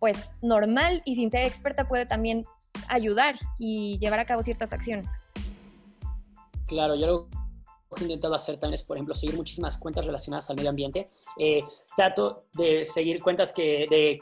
pues 0.00 0.30
normal 0.40 1.02
y 1.04 1.14
sin 1.14 1.30
ser 1.30 1.46
experta 1.46 1.86
puede 1.86 2.06
también 2.06 2.44
ayudar 2.88 3.36
y 3.58 3.98
llevar 3.98 4.20
a 4.20 4.24
cabo 4.24 4.42
ciertas 4.42 4.72
acciones. 4.72 5.06
Claro, 6.66 6.94
que 6.94 7.04
he 7.04 7.43
intentado 8.02 8.34
hacer 8.34 8.58
también 8.58 8.74
es, 8.74 8.82
por 8.82 8.96
ejemplo, 8.96 9.14
seguir 9.14 9.36
muchísimas 9.36 9.78
cuentas 9.78 10.04
relacionadas 10.04 10.50
al 10.50 10.56
medio 10.56 10.70
ambiente. 10.70 11.08
Eh, 11.38 11.62
trato 11.96 12.44
de 12.54 12.84
seguir 12.84 13.22
cuentas 13.22 13.52
que, 13.52 13.86
de 13.88 14.20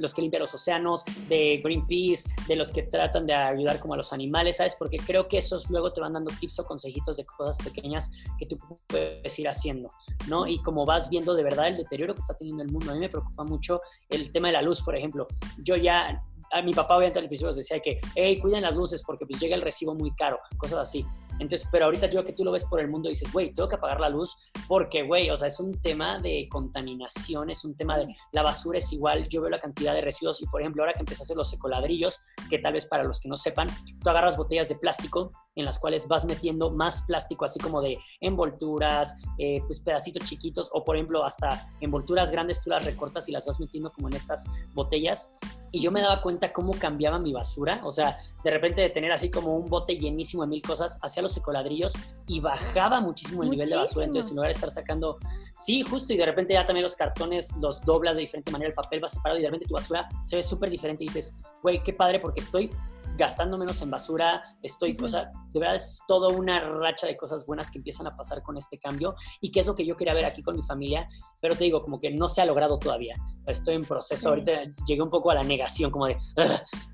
los 0.00 0.14
que 0.14 0.22
limpian 0.22 0.40
los 0.40 0.54
océanos, 0.54 1.04
de 1.28 1.60
Greenpeace, 1.62 2.28
de 2.48 2.56
los 2.56 2.72
que 2.72 2.82
tratan 2.82 3.26
de 3.26 3.34
ayudar 3.34 3.78
como 3.80 3.94
a 3.94 3.96
los 3.96 4.12
animales, 4.12 4.56
¿sabes? 4.56 4.74
Porque 4.78 4.96
creo 4.98 5.28
que 5.28 5.38
esos 5.38 5.70
luego 5.70 5.92
te 5.92 6.00
van 6.00 6.14
dando 6.14 6.32
tips 6.40 6.60
o 6.60 6.64
consejitos 6.64 7.16
de 7.16 7.24
cosas 7.24 7.58
pequeñas 7.58 8.10
que 8.38 8.46
tú 8.46 8.58
puedes 8.88 9.38
ir 9.38 9.48
haciendo, 9.48 9.90
¿no? 10.28 10.46
Y 10.46 10.60
como 10.62 10.84
vas 10.84 11.08
viendo 11.08 11.34
de 11.34 11.42
verdad 11.42 11.68
el 11.68 11.76
deterioro 11.76 12.14
que 12.14 12.20
está 12.20 12.36
teniendo 12.36 12.62
el 12.62 12.70
mundo, 12.70 12.90
a 12.90 12.94
mí 12.94 13.00
me 13.00 13.08
preocupa 13.08 13.44
mucho 13.44 13.80
el 14.08 14.32
tema 14.32 14.48
de 14.48 14.54
la 14.54 14.62
luz, 14.62 14.82
por 14.82 14.96
ejemplo. 14.96 15.26
Yo 15.62 15.76
ya 15.76 16.22
a 16.52 16.62
mi 16.62 16.72
papá 16.72 16.96
obviamente 16.96 17.18
al 17.18 17.26
principio 17.26 17.52
decía 17.52 17.80
que, 17.80 17.98
hey, 18.14 18.38
cuiden 18.38 18.62
las 18.62 18.74
luces 18.74 19.02
porque 19.04 19.26
pues 19.26 19.40
llega 19.40 19.56
el 19.56 19.62
recibo 19.62 19.94
muy 19.94 20.14
caro, 20.14 20.38
cosas 20.58 20.80
así. 20.80 21.04
Entonces, 21.38 21.66
pero 21.72 21.86
ahorita 21.86 22.08
yo 22.08 22.22
que 22.22 22.32
tú 22.32 22.44
lo 22.44 22.52
ves 22.52 22.64
por 22.64 22.80
el 22.80 22.88
mundo 22.88 23.08
dices, 23.08 23.32
güey, 23.32 23.52
tengo 23.52 23.68
que 23.68 23.76
apagar 23.76 24.00
la 24.00 24.08
luz 24.08 24.36
porque, 24.68 25.02
güey, 25.02 25.30
o 25.30 25.36
sea, 25.36 25.48
es 25.48 25.58
un 25.58 25.80
tema 25.80 26.18
de 26.18 26.48
contaminación, 26.50 27.50
es 27.50 27.64
un 27.64 27.74
tema 27.74 27.98
de 27.98 28.06
la 28.32 28.42
basura 28.42 28.78
es 28.78 28.92
igual, 28.92 29.28
yo 29.28 29.40
veo 29.40 29.50
la 29.50 29.60
cantidad 29.60 29.94
de 29.94 30.00
residuos 30.00 30.40
y, 30.42 30.46
por 30.46 30.60
ejemplo, 30.60 30.82
ahora 30.82 30.92
que 30.92 31.00
empecé 31.00 31.22
a 31.22 31.24
hacer 31.24 31.36
los 31.36 31.52
ecoladrillos, 31.52 32.20
que 32.48 32.58
tal 32.58 32.74
vez 32.74 32.86
para 32.86 33.04
los 33.04 33.20
que 33.20 33.28
no 33.28 33.36
sepan, 33.36 33.68
tú 34.02 34.10
agarras 34.10 34.36
botellas 34.36 34.68
de 34.68 34.76
plástico 34.76 35.32
en 35.54 35.64
las 35.64 35.78
cuales 35.78 36.08
vas 36.08 36.24
metiendo 36.24 36.70
más 36.70 37.02
plástico, 37.02 37.44
así 37.44 37.58
como 37.58 37.80
de 37.80 37.98
envolturas, 38.20 39.16
eh, 39.38 39.60
pues 39.66 39.80
pedacitos 39.80 40.28
chiquitos, 40.28 40.70
o 40.72 40.84
por 40.84 40.96
ejemplo, 40.96 41.24
hasta 41.24 41.70
envolturas 41.80 42.30
grandes 42.30 42.62
tú 42.62 42.70
las 42.70 42.84
recortas 42.84 43.28
y 43.28 43.32
las 43.32 43.46
vas 43.46 43.60
metiendo 43.60 43.90
como 43.92 44.08
en 44.08 44.14
estas 44.14 44.46
botellas. 44.74 45.38
Y 45.70 45.80
yo 45.80 45.90
me 45.90 46.02
daba 46.02 46.20
cuenta 46.22 46.41
cómo 46.50 46.72
cambiaba 46.72 47.18
mi 47.18 47.34
basura, 47.34 47.82
o 47.84 47.90
sea, 47.90 48.18
de 48.42 48.50
repente 48.50 48.80
de 48.80 48.88
tener 48.88 49.12
así 49.12 49.30
como 49.30 49.54
un 49.54 49.68
bote 49.68 49.98
llenísimo 49.98 50.42
de 50.44 50.48
mil 50.48 50.62
cosas, 50.62 50.98
hacia 51.02 51.20
los 51.20 51.36
ecoladrillos 51.36 51.92
y 52.26 52.40
bajaba 52.40 53.00
muchísimo 53.00 53.42
el 53.42 53.50
nivel 53.50 53.68
de 53.68 53.76
basura. 53.76 54.06
Entonces, 54.06 54.30
en 54.30 54.36
lugar 54.36 54.48
de 54.48 54.54
estar 54.54 54.70
sacando, 54.70 55.18
sí, 55.54 55.82
justo, 55.82 56.14
y 56.14 56.16
de 56.16 56.24
repente 56.24 56.54
ya 56.54 56.64
también 56.64 56.84
los 56.84 56.96
cartones 56.96 57.54
los 57.60 57.84
doblas 57.84 58.16
de 58.16 58.22
diferente 58.22 58.50
manera, 58.50 58.70
el 58.70 58.74
papel 58.74 59.04
va 59.04 59.08
separado 59.08 59.38
y 59.38 59.42
de 59.42 59.48
repente 59.48 59.66
tu 59.66 59.74
basura 59.74 60.08
se 60.24 60.36
ve 60.36 60.42
súper 60.42 60.70
diferente 60.70 61.04
y 61.04 61.08
dices, 61.08 61.38
güey, 61.62 61.82
qué 61.82 61.92
padre 61.92 62.18
porque 62.18 62.40
estoy 62.40 62.70
gastando 63.16 63.58
menos 63.58 63.80
en 63.82 63.90
basura, 63.90 64.42
estoy, 64.62 64.96
o 65.00 65.08
sea, 65.08 65.30
de 65.52 65.60
verdad 65.60 65.76
es 65.76 66.00
toda 66.08 66.28
una 66.28 66.60
racha 66.60 67.06
de 67.06 67.16
cosas 67.16 67.46
buenas 67.46 67.70
que 67.70 67.78
empiezan 67.78 68.06
a 68.06 68.16
pasar 68.16 68.42
con 68.42 68.56
este 68.56 68.78
cambio 68.78 69.14
y 69.40 69.50
que 69.50 69.60
es 69.60 69.66
lo 69.66 69.74
que 69.74 69.84
yo 69.84 69.96
quería 69.96 70.14
ver 70.14 70.24
aquí 70.24 70.42
con 70.42 70.56
mi 70.56 70.62
familia, 70.62 71.06
pero 71.40 71.54
te 71.54 71.64
digo, 71.64 71.82
como 71.82 71.98
que 71.98 72.10
no 72.10 72.28
se 72.28 72.42
ha 72.42 72.46
logrado 72.46 72.78
todavía, 72.78 73.14
estoy 73.46 73.74
en 73.74 73.84
proceso, 73.84 74.30
ahorita 74.30 74.52
llegué 74.86 75.02
un 75.02 75.10
poco 75.10 75.30
a 75.30 75.34
la 75.34 75.42
negación, 75.42 75.90
como 75.90 76.06
de, 76.06 76.16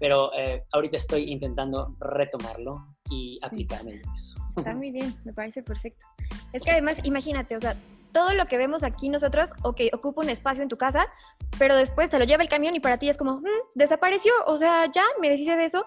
pero 0.00 0.32
eh, 0.34 0.64
ahorita 0.72 0.96
estoy 0.96 1.30
intentando 1.30 1.96
retomarlo 2.00 2.96
y 3.10 3.38
aplicarme 3.42 4.02
eso. 4.14 4.38
Está 4.56 4.74
muy 4.74 4.90
bien, 4.90 5.14
me 5.24 5.32
parece 5.32 5.62
perfecto. 5.62 6.04
Es 6.52 6.62
que 6.62 6.70
además, 6.70 6.96
imagínate, 7.04 7.56
o 7.56 7.60
sea, 7.60 7.76
todo 8.12 8.32
lo 8.32 8.46
que 8.46 8.58
vemos 8.58 8.82
aquí 8.82 9.08
nosotros, 9.08 9.50
ok, 9.62 9.80
ocupa 9.92 10.22
un 10.22 10.30
espacio 10.30 10.62
en 10.62 10.68
tu 10.68 10.76
casa, 10.76 11.06
pero 11.58 11.76
después 11.76 12.10
se 12.10 12.18
lo 12.18 12.24
lleva 12.24 12.42
el 12.42 12.48
camión 12.48 12.74
y 12.74 12.80
para 12.80 12.98
ti 12.98 13.08
es 13.08 13.16
como, 13.16 13.40
mm, 13.40 13.46
desapareció, 13.74 14.32
o 14.46 14.56
sea, 14.56 14.90
ya 14.90 15.04
me 15.20 15.28
deshice 15.28 15.56
de 15.56 15.66
eso, 15.66 15.84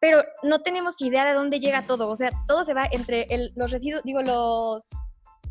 pero 0.00 0.22
no 0.42 0.60
tenemos 0.60 1.00
idea 1.00 1.24
de 1.24 1.34
dónde 1.34 1.60
llega 1.60 1.86
todo. 1.86 2.08
O 2.08 2.16
sea, 2.16 2.30
todo 2.46 2.64
se 2.64 2.74
va 2.74 2.88
entre 2.90 3.26
los 3.56 3.70
residuos, 3.70 4.02
digo, 4.04 4.22
los, 4.22 4.84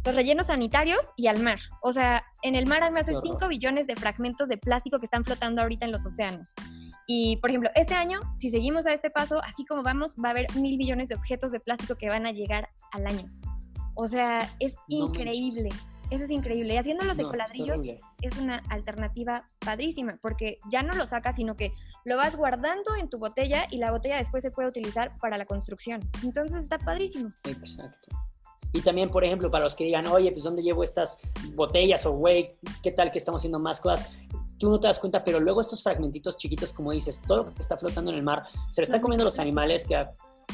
los 0.06 0.16
rellenos 0.16 0.48
sanitarios 0.48 1.00
y 1.16 1.28
al 1.28 1.40
mar. 1.40 1.60
O 1.82 1.92
sea, 1.94 2.24
en 2.44 2.56
el 2.56 2.66
mar 2.66 2.84
hay 2.84 2.92
más 2.92 3.06
de 3.06 3.20
5 3.22 3.48
billones 3.48 3.88
de 3.88 3.96
fragmentos 3.96 4.48
de 4.48 4.58
plástico 4.58 5.00
que 5.00 5.06
están 5.06 5.26
flotando 5.26 5.62
ahorita 5.62 5.86
en 5.86 5.92
los 5.92 6.06
océanos. 6.06 6.54
Y, 7.08 7.38
por 7.38 7.50
ejemplo, 7.50 7.70
este 7.76 7.94
año, 7.94 8.20
si 8.38 8.52
seguimos 8.52 8.86
a 8.86 8.94
este 8.94 9.10
paso, 9.10 9.42
así 9.44 9.66
como 9.66 9.82
vamos, 9.82 10.16
va 10.24 10.30
a 10.30 10.32
haber 10.32 10.48
mil 10.56 10.78
billones 10.78 11.08
de 11.08 11.16
objetos 11.16 11.52
de 11.52 11.60
plástico 11.60 11.96
que 11.96 12.10
van 12.10 12.26
a 12.26 12.32
llegar 12.32 12.70
al 12.92 13.08
año. 13.08 13.32
O 13.96 14.08
sea, 14.08 14.40
es 14.60 14.76
increíble. 14.88 15.70
Eso 16.10 16.24
es 16.24 16.32
increíble. 16.32 16.74
Y 16.74 16.78
haciendo 16.78 17.04
los 17.04 17.20
ecoladrillos 17.20 17.80
es 18.22 18.38
una 18.38 18.62
alternativa 18.70 19.46
padrísima, 19.60 20.18
porque 20.22 20.60
ya 20.70 20.84
no 20.84 20.94
lo 20.96 21.06
sacas, 21.06 21.36
sino 21.36 21.56
que 21.56 21.74
lo 22.08 22.16
vas 22.16 22.38
guardando 22.38 22.96
en 22.96 23.10
tu 23.10 23.18
botella 23.18 23.68
y 23.70 23.80
la 23.80 23.92
botella 23.92 24.16
después 24.16 24.42
se 24.42 24.50
puede 24.50 24.70
utilizar 24.70 25.18
para 25.20 25.38
la 25.38 25.46
construcción. 25.46 26.00
Entonces 26.24 26.64
está 26.64 26.78
padrísimo. 26.78 27.30
Exacto. 27.44 28.08
Y 28.72 28.80
también, 28.80 29.10
por 29.10 29.26
ejemplo, 29.26 29.52
para 29.52 29.66
los 29.66 29.76
que 29.76 29.84
digan, 29.84 30.08
oye, 30.08 30.32
pues 30.32 30.44
¿dónde 30.44 30.64
llevo 30.64 30.86
estas 30.86 31.20
botellas? 31.54 32.06
O, 32.06 32.14
güey, 32.14 32.52
¿qué 32.82 32.94
tal 32.94 33.12
que 33.12 33.18
estamos 33.18 33.42
haciendo 33.42 33.60
más 33.60 33.82
cosas? 33.82 34.10
Tú 34.58 34.70
no 34.70 34.80
te 34.80 34.88
das 34.88 35.00
cuenta, 35.00 35.22
pero 35.22 35.42
luego 35.42 35.60
estos 35.60 35.84
fragmentitos 35.84 36.38
chiquitos, 36.38 36.72
como 36.72 36.92
dices, 36.94 37.22
todo 37.28 37.44
lo 37.44 37.54
que 37.54 37.60
está 37.60 37.76
flotando 37.76 38.12
en 38.12 38.18
el 38.18 38.24
mar, 38.24 38.44
se 38.70 38.80
lo 38.80 38.84
están 38.86 39.02
comiendo 39.02 39.26
los 39.26 39.38
animales 39.38 39.86
que 39.86 39.96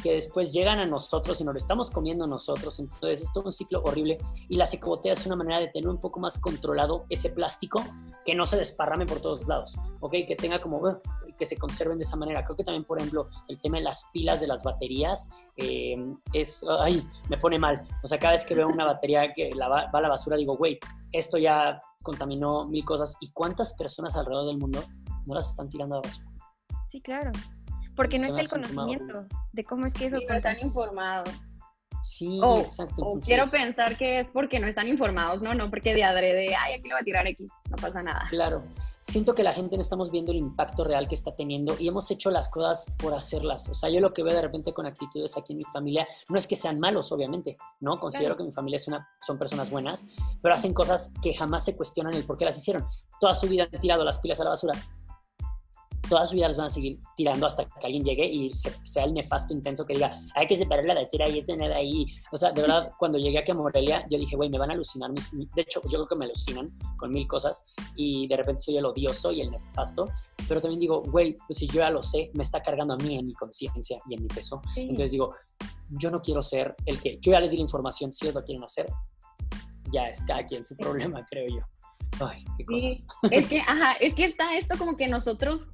que 0.01 0.13
después 0.13 0.51
llegan 0.51 0.79
a 0.79 0.85
nosotros 0.85 1.39
y 1.39 1.43
nos 1.43 1.53
lo 1.53 1.57
estamos 1.57 1.91
comiendo 1.91 2.25
nosotros. 2.25 2.79
Entonces 2.79 3.21
es 3.21 3.33
todo 3.33 3.45
un 3.45 3.51
ciclo 3.51 3.81
horrible 3.83 4.17
y 4.49 4.55
la 4.55 4.65
ecobotellas 4.65 5.19
es 5.19 5.25
una 5.27 5.35
manera 5.35 5.59
de 5.59 5.67
tener 5.67 5.87
un 5.87 5.99
poco 5.99 6.19
más 6.19 6.39
controlado 6.39 7.05
ese 7.09 7.29
plástico 7.29 7.83
que 8.25 8.35
no 8.35 8.45
se 8.45 8.57
desparrame 8.57 9.05
por 9.05 9.19
todos 9.19 9.47
lados, 9.47 9.77
¿ok? 9.99 10.11
Que 10.27 10.35
tenga 10.35 10.61
como, 10.61 10.77
uh, 10.77 10.99
que 11.37 11.45
se 11.45 11.57
conserven 11.57 11.97
de 11.97 12.03
esa 12.03 12.15
manera. 12.15 12.43
Creo 12.43 12.55
que 12.55 12.63
también, 12.63 12.83
por 12.83 12.97
ejemplo, 12.97 13.29
el 13.47 13.59
tema 13.59 13.77
de 13.77 13.83
las 13.83 14.09
pilas 14.13 14.39
de 14.39 14.47
las 14.47 14.63
baterías 14.63 15.29
eh, 15.57 15.95
es, 16.33 16.65
ay, 16.79 17.03
me 17.29 17.37
pone 17.37 17.59
mal. 17.59 17.87
O 18.03 18.07
sea, 18.07 18.19
cada 18.19 18.33
vez 18.33 18.45
que 18.45 18.55
veo 18.55 18.67
una 18.67 18.85
batería 18.85 19.31
que 19.33 19.49
la 19.55 19.67
va, 19.67 19.85
va 19.91 19.99
a 19.99 20.01
la 20.01 20.09
basura, 20.09 20.37
digo, 20.37 20.55
güey, 20.57 20.79
esto 21.11 21.37
ya 21.37 21.79
contaminó 22.01 22.65
mil 22.65 22.83
cosas. 22.85 23.17
¿Y 23.21 23.31
cuántas 23.31 23.73
personas 23.73 24.15
alrededor 24.15 24.47
del 24.47 24.57
mundo 24.57 24.83
no 25.25 25.35
las 25.35 25.49
están 25.49 25.69
tirando 25.69 25.95
a 25.95 25.97
la 25.99 26.07
basura? 26.07 26.29
Sí, 26.89 27.01
claro. 27.01 27.31
Porque 27.95 28.19
no 28.19 28.25
está 28.25 28.41
el 28.41 28.49
conocimiento 28.49 29.25
de 29.51 29.63
cómo 29.63 29.85
es 29.85 29.93
que 29.93 30.07
eso... 30.07 30.17
no 30.27 30.35
están 30.35 30.59
informados. 30.61 31.29
Sí, 32.01 32.41
exacto. 32.57 33.11
quiero 33.23 33.45
pensar 33.49 33.95
que 33.97 34.19
es 34.19 34.27
porque 34.27 34.59
no 34.59 34.67
están 34.67 34.89
informados, 34.89 35.41
no, 35.41 35.53
no, 35.53 35.69
porque 35.69 35.93
de 35.93 36.03
adrede, 36.03 36.53
ay, 36.53 36.73
aquí 36.73 36.89
le 36.89 36.95
va 36.95 36.99
a 36.99 37.03
tirar 37.03 37.25
X, 37.27 37.49
no 37.69 37.77
pasa 37.77 38.03
nada. 38.03 38.27
Claro. 38.29 38.61
Siento 39.05 39.35
que 39.35 39.43
la 39.43 39.51
gente 39.51 39.75
no 39.75 39.81
estamos 39.81 40.11
viendo 40.11 40.31
el 40.31 40.37
impacto 40.37 40.85
real 40.85 41.09
que 41.09 41.15
está 41.15 41.35
teniendo 41.35 41.75
y 41.77 41.89
hemos 41.89 42.09
hecho 42.09 42.31
las 42.31 42.47
cosas 42.47 42.85
por 42.97 43.13
hacerlas. 43.13 43.67
O 43.67 43.73
sea, 43.73 43.89
yo 43.89 43.99
lo 43.99 44.13
que 44.13 44.23
veo 44.23 44.33
de 44.33 44.41
repente 44.41 44.73
con 44.73 44.85
actitudes 44.85 45.37
aquí 45.37 45.51
en 45.51 45.57
mi 45.57 45.65
familia, 45.65 46.07
no 46.29 46.37
es 46.37 46.47
que 46.47 46.55
sean 46.55 46.79
malos, 46.79 47.11
obviamente, 47.11 47.57
¿no? 47.81 47.99
Considero 47.99 48.37
que 48.37 48.45
mi 48.45 48.53
familia 48.53 48.77
es 48.77 48.87
una, 48.87 49.05
son 49.19 49.37
personas 49.37 49.69
buenas, 49.69 50.07
pero 50.41 50.55
hacen 50.55 50.73
cosas 50.73 51.13
que 51.21 51.33
jamás 51.33 51.65
se 51.65 51.75
cuestionan 51.75 52.13
el 52.13 52.23
por 52.23 52.37
qué 52.37 52.45
las 52.45 52.57
hicieron. 52.57 52.85
Toda 53.19 53.33
su 53.33 53.49
vida 53.49 53.67
han 53.69 53.81
tirado 53.81 54.05
las 54.05 54.19
pilas 54.19 54.39
a 54.39 54.45
la 54.45 54.51
basura 54.51 54.73
todas 56.09 56.29
sus 56.29 56.35
vidas 56.35 56.57
van 56.57 56.67
a 56.67 56.69
seguir 56.69 56.99
tirando 57.15 57.45
hasta 57.45 57.65
que 57.65 57.85
alguien 57.85 58.03
llegue 58.03 58.25
y 58.25 58.51
sea 58.51 59.05
el 59.05 59.13
nefasto 59.13 59.53
intenso 59.53 59.85
que 59.85 59.93
diga, 59.93 60.11
hay 60.35 60.47
que 60.47 60.57
separar 60.57 60.85
la 60.85 60.95
basura 60.95 61.29
y 61.29 61.39
es 61.39 61.47
nada 61.47 61.75
ahí. 61.75 62.05
O 62.31 62.37
sea, 62.37 62.51
de 62.51 62.61
verdad, 62.61 62.91
cuando 62.99 63.17
llegué 63.17 63.39
aquí 63.39 63.51
a 63.51 63.55
Morelia, 63.55 64.05
yo 64.09 64.17
dije, 64.17 64.35
güey, 64.35 64.49
me 64.49 64.57
van 64.57 64.71
a 64.71 64.73
alucinar. 64.73 65.11
de 65.11 65.61
hecho, 65.61 65.81
yo 65.83 65.89
creo 65.89 66.07
que 66.07 66.15
me 66.15 66.25
alucinan 66.25 66.71
con 66.97 67.11
mil 67.11 67.27
cosas 67.27 67.73
y 67.95 68.27
de 68.27 68.37
repente 68.37 68.61
soy 68.61 68.77
el 68.77 68.85
odioso 68.85 69.31
y 69.31 69.41
el 69.41 69.51
nefasto. 69.51 70.09
Pero 70.47 70.61
también 70.61 70.79
digo, 70.79 71.01
güey, 71.03 71.37
pues 71.47 71.59
si 71.59 71.67
yo 71.67 71.75
ya 71.75 71.89
lo 71.89 72.01
sé, 72.01 72.31
me 72.33 72.43
está 72.43 72.61
cargando 72.61 72.93
a 72.93 72.97
mí 72.97 73.17
en 73.17 73.27
mi 73.27 73.33
conciencia 73.33 73.97
y 74.09 74.15
en 74.15 74.23
mi 74.23 74.27
peso. 74.27 74.61
Entonces 74.75 75.11
digo, 75.11 75.33
yo 75.89 76.11
no 76.11 76.21
quiero 76.21 76.41
ser 76.41 76.75
el 76.85 76.99
que, 76.99 77.17
yo 77.21 77.31
ya 77.31 77.39
les 77.39 77.51
di 77.51 77.57
la 77.57 77.63
información, 77.63 78.11
si 78.11 78.25
ellos 78.25 78.35
lo 78.35 78.43
quieren 78.43 78.63
hacer, 78.63 78.87
ya 79.91 80.07
está 80.07 80.37
aquí 80.37 80.55
en 80.55 80.65
su 80.65 80.75
problema, 80.75 81.25
creo 81.29 81.47
yo. 81.47 82.25
Ay, 82.25 82.43
qué 82.57 82.65
cosas. 82.65 83.07
es 83.31 83.47
que, 83.49 83.59
ajá, 83.61 83.93
es 83.93 84.13
que 84.15 84.25
está 84.25 84.55
esto 84.57 84.77
como 84.77 84.97
que 84.97 85.07
nosotros 85.07 85.67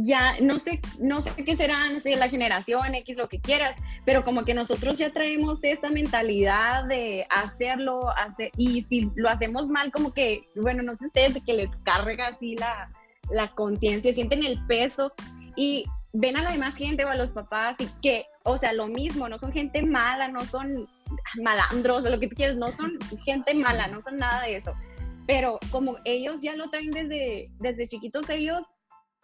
ya 0.00 0.40
no 0.40 0.58
sé, 0.58 0.80
no 0.98 1.20
sé 1.20 1.44
qué 1.44 1.56
será, 1.56 1.88
no 1.90 2.00
sé, 2.00 2.16
la 2.16 2.28
generación 2.28 2.94
X, 2.94 3.16
lo 3.16 3.28
que 3.28 3.40
quieras, 3.40 3.76
pero 4.04 4.24
como 4.24 4.44
que 4.44 4.54
nosotros 4.54 4.98
ya 4.98 5.12
traemos 5.12 5.58
esa 5.62 5.90
mentalidad 5.90 6.84
de 6.84 7.26
hacerlo, 7.30 8.10
hacer, 8.16 8.50
y 8.56 8.82
si 8.82 9.10
lo 9.16 9.28
hacemos 9.28 9.68
mal, 9.68 9.92
como 9.92 10.12
que, 10.12 10.48
bueno, 10.56 10.82
no 10.82 10.94
sé 10.94 11.06
ustedes, 11.06 11.42
que 11.44 11.54
les 11.54 11.70
carga 11.84 12.28
así 12.28 12.56
la, 12.56 12.90
la 13.30 13.48
conciencia, 13.54 14.12
sienten 14.12 14.44
el 14.44 14.64
peso 14.66 15.12
y 15.56 15.84
ven 16.12 16.36
a 16.36 16.42
la 16.42 16.52
demás 16.52 16.76
gente 16.76 17.04
o 17.04 17.08
a 17.08 17.14
los 17.14 17.32
papás 17.32 17.76
y 17.80 17.88
que, 18.02 18.26
o 18.44 18.58
sea, 18.58 18.72
lo 18.72 18.86
mismo, 18.86 19.28
no 19.28 19.38
son 19.38 19.52
gente 19.52 19.82
mala, 19.82 20.28
no 20.28 20.44
son 20.44 20.88
malandros 21.42 22.04
lo 22.04 22.18
que 22.18 22.28
tú 22.28 22.36
quieras, 22.36 22.56
no 22.56 22.70
son 22.72 22.98
gente 23.24 23.54
mala, 23.54 23.88
no 23.88 24.00
son 24.00 24.16
nada 24.16 24.42
de 24.42 24.56
eso. 24.56 24.74
Pero 25.26 25.58
como 25.70 25.96
ellos 26.04 26.42
ya 26.42 26.56
lo 26.56 26.68
traen 26.70 26.90
desde, 26.90 27.50
desde 27.60 27.86
chiquitos, 27.86 28.28
ellos 28.28 28.66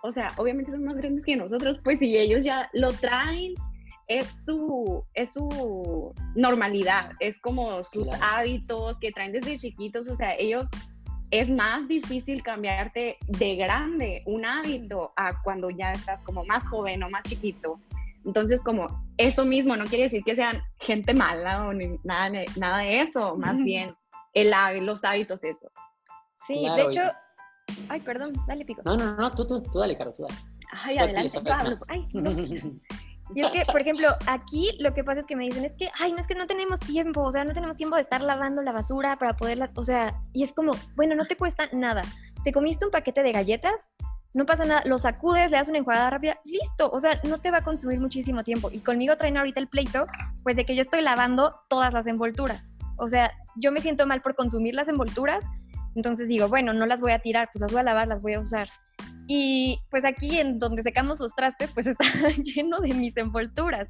o 0.03 0.13
sea, 0.13 0.33
obviamente 0.37 0.71
son 0.71 0.85
más 0.85 0.97
grandes 0.97 1.25
que 1.25 1.37
nosotros, 1.37 1.81
pues 1.83 1.99
si 1.99 2.17
ellos 2.17 2.45
ya 2.45 2.71
lo 2.73 2.93
traen, 2.93 3.55
es 4.07 4.35
su, 4.47 5.05
es 5.15 5.33
su 5.33 6.15
normalidad, 6.35 7.13
es 7.21 7.39
como 7.41 7.83
sus 7.85 8.09
hábitos 8.23 8.99
que 9.01 9.13
traen 9.13 9.33
desde 9.33 9.59
chiquitos, 9.59 10.09
o 10.09 10.17
sea, 10.17 10.35
ellos 10.37 10.69
es 11.31 11.51
más 11.51 11.87
difícil 11.89 12.43
cambiarte 12.43 13.19
de 13.27 13.57
grande 13.57 14.23
un 14.25 14.47
hábito 14.47 15.13
a 15.17 15.43
cuando 15.43 15.69
ya 15.69 15.93
estás 15.93 16.23
como 16.23 16.45
más 16.45 16.67
joven 16.69 17.03
o 17.03 17.11
más 17.11 17.23
chiquito. 17.29 17.79
Entonces, 18.25 18.61
como 18.63 19.05
eso 19.19 19.45
mismo 19.45 19.77
no 19.77 19.85
quiere 19.85 20.05
decir 20.05 20.23
que 20.25 20.35
sean 20.35 20.63
gente 20.81 21.13
mala 21.13 21.67
o 21.67 21.73
nada, 22.03 22.45
nada 22.57 22.79
de 22.79 23.03
eso, 23.03 23.37
más 23.37 23.57
bien 23.59 23.95
el, 24.33 24.51
los 24.87 25.05
hábitos, 25.05 25.45
eso. 25.45 25.71
Sí, 26.47 26.67
de 26.77 26.83
hecho, 26.83 27.01
Ay, 27.89 28.01
perdón, 28.01 28.33
dale 28.47 28.65
pico. 28.65 28.83
No, 28.85 28.97
no, 28.97 29.17
no, 29.17 29.31
tú, 29.33 29.47
tú, 29.47 29.63
tú 29.63 29.79
dale, 29.79 29.97
Caro, 29.97 30.13
tú 30.13 30.23
dale. 30.23 30.35
Ay, 30.73 30.99
adelante, 30.99 31.41
Ay, 31.89 32.09
Y 33.35 33.43
es 33.43 33.53
que, 33.53 33.65
por 33.67 33.81
ejemplo, 33.81 34.09
aquí 34.27 34.71
lo 34.79 34.95
que 34.95 35.05
pasa 35.05 35.21
es 35.21 35.27
que 35.27 35.37
me 35.37 35.45
dicen, 35.45 35.65
es 35.65 35.75
que, 35.75 35.91
ay, 35.99 36.13
no 36.13 36.19
es 36.19 36.27
que 36.27 36.35
no 36.35 36.47
tenemos 36.47 36.81
tiempo, 36.81 37.23
o 37.23 37.33
sea, 37.33 37.45
no 37.45 37.53
tenemos 37.53 37.77
tiempo 37.77 37.97
de 37.97 38.03
estar 38.03 38.23
lavando 38.23 38.63
la 38.63 38.73
basura 38.73 39.19
para 39.19 39.37
poderla, 39.37 39.71
o 39.75 39.85
sea, 39.85 40.15
y 40.33 40.45
es 40.45 40.53
como, 40.55 40.73
bueno, 40.97 41.15
no 41.15 41.27
te 41.27 41.37
cuesta 41.37 41.69
nada. 41.73 42.03
Te 42.43 42.53
comiste 42.53 42.87
un 42.87 42.91
paquete 42.91 43.23
de 43.23 43.33
galletas, 43.33 43.75
no 44.33 44.47
pasa 44.47 44.65
nada, 44.65 44.83
lo 44.87 44.99
sacudes, 44.99 45.51
le 45.51 45.59
das 45.59 45.69
una 45.69 45.79
enjuagada 45.79 46.11
rápida, 46.11 46.39
listo, 46.45 46.91
o 46.91 47.01
sea, 47.01 47.21
no 47.25 47.39
te 47.39 47.51
va 47.51 47.59
a 47.59 47.65
consumir 47.65 48.01
muchísimo 48.01 48.45
tiempo. 48.45 48.71
Y 48.71 48.79
conmigo 48.79 49.17
traen 49.17 49.37
ahorita 49.37 49.61
el 49.61 49.69
pleito, 49.69 50.07
pues 50.43 50.57
de 50.57 50.65
que 50.65 50.75
yo 50.75 50.83
estoy 50.83 51.03
lavando 51.03 51.55
todas 51.69 51.93
las 51.93 52.07
envolturas. 52.07 52.71
O 52.97 53.09
sea, 53.09 53.31
yo 53.57 53.73
me 53.73 53.81
siento 53.81 54.07
mal 54.07 54.23
por 54.23 54.35
consumir 54.35 54.75
las 54.75 54.89
envolturas, 54.89 55.45
entonces 55.99 56.29
digo, 56.29 56.49
bueno, 56.49 56.73
no 56.73 56.87
las 56.87 57.01
voy 57.01 57.11
a 57.11 57.19
tirar, 57.19 57.51
pues 57.53 57.61
las 57.61 57.73
voy 57.73 57.81
a 57.81 57.83
lavar, 57.83 58.07
las 58.07 58.23
voy 58.23 58.35
a 58.35 58.41
usar. 58.41 58.69
Y 59.27 59.81
pues 59.91 60.05
aquí 60.05 60.39
en 60.39 60.61
donde 60.61 60.83
secamos 60.85 61.19
los 61.19 61.35
trastes, 61.35 61.73
pues 61.73 61.87
está 61.89 62.05
lleno 62.45 62.79
de 62.79 62.95
mis 62.95 63.17
envolturas. 63.17 63.89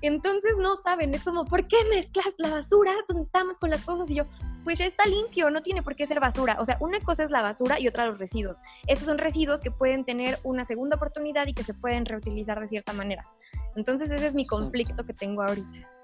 Entonces 0.00 0.54
no 0.58 0.80
saben, 0.82 1.12
es 1.12 1.22
como, 1.22 1.44
¿por 1.44 1.68
qué 1.68 1.76
mezclas 1.90 2.34
la 2.38 2.48
basura 2.48 2.92
donde 3.08 3.24
estamos 3.24 3.58
con 3.58 3.68
las 3.68 3.84
cosas? 3.84 4.10
Y 4.10 4.14
yo, 4.14 4.24
pues 4.64 4.78
ya 4.78 4.86
está 4.86 5.04
limpio, 5.04 5.50
no 5.50 5.60
tiene 5.60 5.82
por 5.82 5.94
qué 5.94 6.06
ser 6.06 6.18
basura. 6.18 6.56
O 6.60 6.64
sea, 6.64 6.78
una 6.80 6.98
cosa 7.00 7.24
es 7.24 7.30
la 7.30 7.42
basura 7.42 7.78
y 7.78 7.88
otra 7.88 8.06
los 8.06 8.18
residuos. 8.18 8.62
Estos 8.86 9.06
son 9.06 9.18
residuos 9.18 9.60
que 9.60 9.70
pueden 9.70 10.06
tener 10.06 10.38
una 10.44 10.64
segunda 10.64 10.96
oportunidad 10.96 11.46
y 11.46 11.52
que 11.52 11.62
se 11.62 11.74
pueden 11.74 12.06
reutilizar 12.06 12.58
de 12.58 12.68
cierta 12.68 12.94
manera. 12.94 13.26
Entonces 13.76 14.10
ese 14.10 14.28
es 14.28 14.34
mi 14.34 14.46
conflicto 14.46 15.04
que 15.04 15.12
tengo 15.12 15.42
ahorita. 15.42 15.99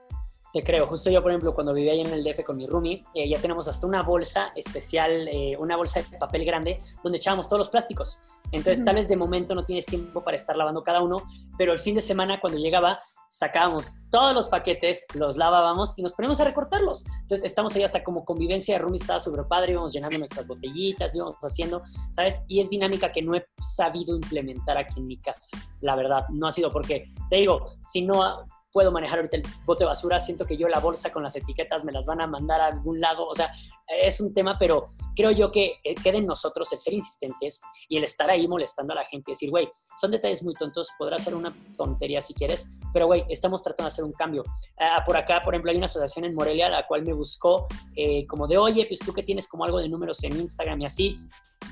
Te 0.56 0.62
creo, 0.62 0.86
justo 0.86 1.10
yo, 1.10 1.20
por 1.20 1.32
ejemplo, 1.32 1.52
cuando 1.52 1.74
vivía 1.74 1.92
ahí 1.92 2.00
en 2.00 2.10
el 2.10 2.24
DF 2.24 2.42
con 2.42 2.56
mi 2.56 2.66
roomie, 2.66 3.04
eh, 3.12 3.28
ya 3.28 3.38
tenemos 3.38 3.68
hasta 3.68 3.86
una 3.86 4.02
bolsa 4.02 4.52
especial, 4.56 5.28
eh, 5.28 5.54
una 5.58 5.76
bolsa 5.76 6.00
de 6.00 6.16
papel 6.16 6.46
grande, 6.46 6.80
donde 7.02 7.18
echábamos 7.18 7.46
todos 7.46 7.58
los 7.58 7.68
plásticos. 7.68 8.20
Entonces, 8.52 8.82
tal 8.82 8.94
vez 8.94 9.06
de 9.06 9.16
momento 9.16 9.54
no 9.54 9.66
tienes 9.66 9.84
tiempo 9.84 10.24
para 10.24 10.34
estar 10.34 10.56
lavando 10.56 10.82
cada 10.82 11.02
uno, 11.02 11.18
pero 11.58 11.74
el 11.74 11.78
fin 11.78 11.94
de 11.94 12.00
semana, 12.00 12.40
cuando 12.40 12.58
llegaba, 12.58 13.00
sacábamos 13.28 14.08
todos 14.10 14.34
los 14.34 14.48
paquetes, 14.48 15.04
los 15.12 15.36
lavábamos 15.36 15.92
y 15.98 16.02
nos 16.02 16.14
poníamos 16.14 16.40
a 16.40 16.44
recortarlos. 16.44 17.04
Entonces, 17.20 17.44
estamos 17.44 17.76
ahí 17.76 17.82
hasta 17.82 18.02
como 18.02 18.24
convivencia 18.24 18.76
de 18.76 18.78
roomie, 18.78 18.98
estaba 18.98 19.20
súper 19.20 19.44
padre, 19.46 19.72
íbamos 19.72 19.92
llenando 19.92 20.16
nuestras 20.16 20.48
botellitas, 20.48 21.14
íbamos 21.14 21.34
haciendo, 21.42 21.82
¿sabes? 22.12 22.46
Y 22.48 22.60
es 22.60 22.70
dinámica 22.70 23.12
que 23.12 23.20
no 23.20 23.34
he 23.34 23.46
sabido 23.60 24.16
implementar 24.16 24.78
aquí 24.78 25.00
en 25.00 25.06
mi 25.06 25.18
casa, 25.18 25.50
la 25.82 25.96
verdad. 25.96 26.24
No 26.30 26.46
ha 26.46 26.50
sido 26.50 26.72
porque, 26.72 27.04
te 27.28 27.36
digo, 27.36 27.72
si 27.82 28.00
no 28.00 28.46
puedo 28.76 28.92
manejar 28.92 29.20
ahorita 29.20 29.38
el 29.38 29.42
bote 29.64 29.84
de 29.84 29.86
basura, 29.86 30.20
siento 30.20 30.44
que 30.44 30.58
yo 30.58 30.68
la 30.68 30.80
bolsa 30.80 31.10
con 31.10 31.22
las 31.22 31.34
etiquetas 31.34 31.82
me 31.82 31.92
las 31.92 32.04
van 32.04 32.20
a 32.20 32.26
mandar 32.26 32.60
a 32.60 32.66
algún 32.66 33.00
lado, 33.00 33.26
o 33.26 33.34
sea, 33.34 33.50
es 33.86 34.20
un 34.20 34.32
tema, 34.34 34.56
pero 34.58 34.86
creo 35.14 35.30
yo 35.30 35.50
que 35.50 35.74
eh, 35.84 35.94
queda 35.94 36.18
en 36.18 36.26
nosotros 36.26 36.72
el 36.72 36.78
ser 36.78 36.92
insistentes 36.92 37.60
y 37.88 37.96
el 37.96 38.04
estar 38.04 38.28
ahí 38.30 38.46
molestando 38.48 38.92
a 38.92 38.96
la 38.96 39.04
gente 39.04 39.30
y 39.30 39.34
decir, 39.34 39.50
güey, 39.50 39.68
son 40.00 40.10
detalles 40.10 40.42
muy 40.42 40.54
tontos, 40.54 40.90
podrá 40.98 41.18
ser 41.18 41.34
una 41.34 41.54
tontería 41.76 42.20
si 42.22 42.34
quieres, 42.34 42.70
pero 42.92 43.06
güey, 43.06 43.24
estamos 43.28 43.62
tratando 43.62 43.88
de 43.88 43.92
hacer 43.92 44.04
un 44.04 44.12
cambio. 44.12 44.42
Ah, 44.78 45.02
por 45.04 45.16
acá, 45.16 45.40
por 45.44 45.54
ejemplo, 45.54 45.70
hay 45.70 45.76
una 45.76 45.86
asociación 45.86 46.24
en 46.24 46.34
Morelia 46.34 46.68
la 46.68 46.86
cual 46.86 47.02
me 47.02 47.12
buscó 47.12 47.66
eh, 47.94 48.26
como 48.26 48.46
de, 48.46 48.58
oye, 48.58 48.86
pues 48.86 49.00
tú 49.00 49.12
que 49.12 49.22
tienes 49.22 49.48
como 49.48 49.64
algo 49.64 49.78
de 49.78 49.88
números 49.88 50.22
en 50.24 50.38
Instagram 50.38 50.80
y 50.82 50.86
así, 50.86 51.16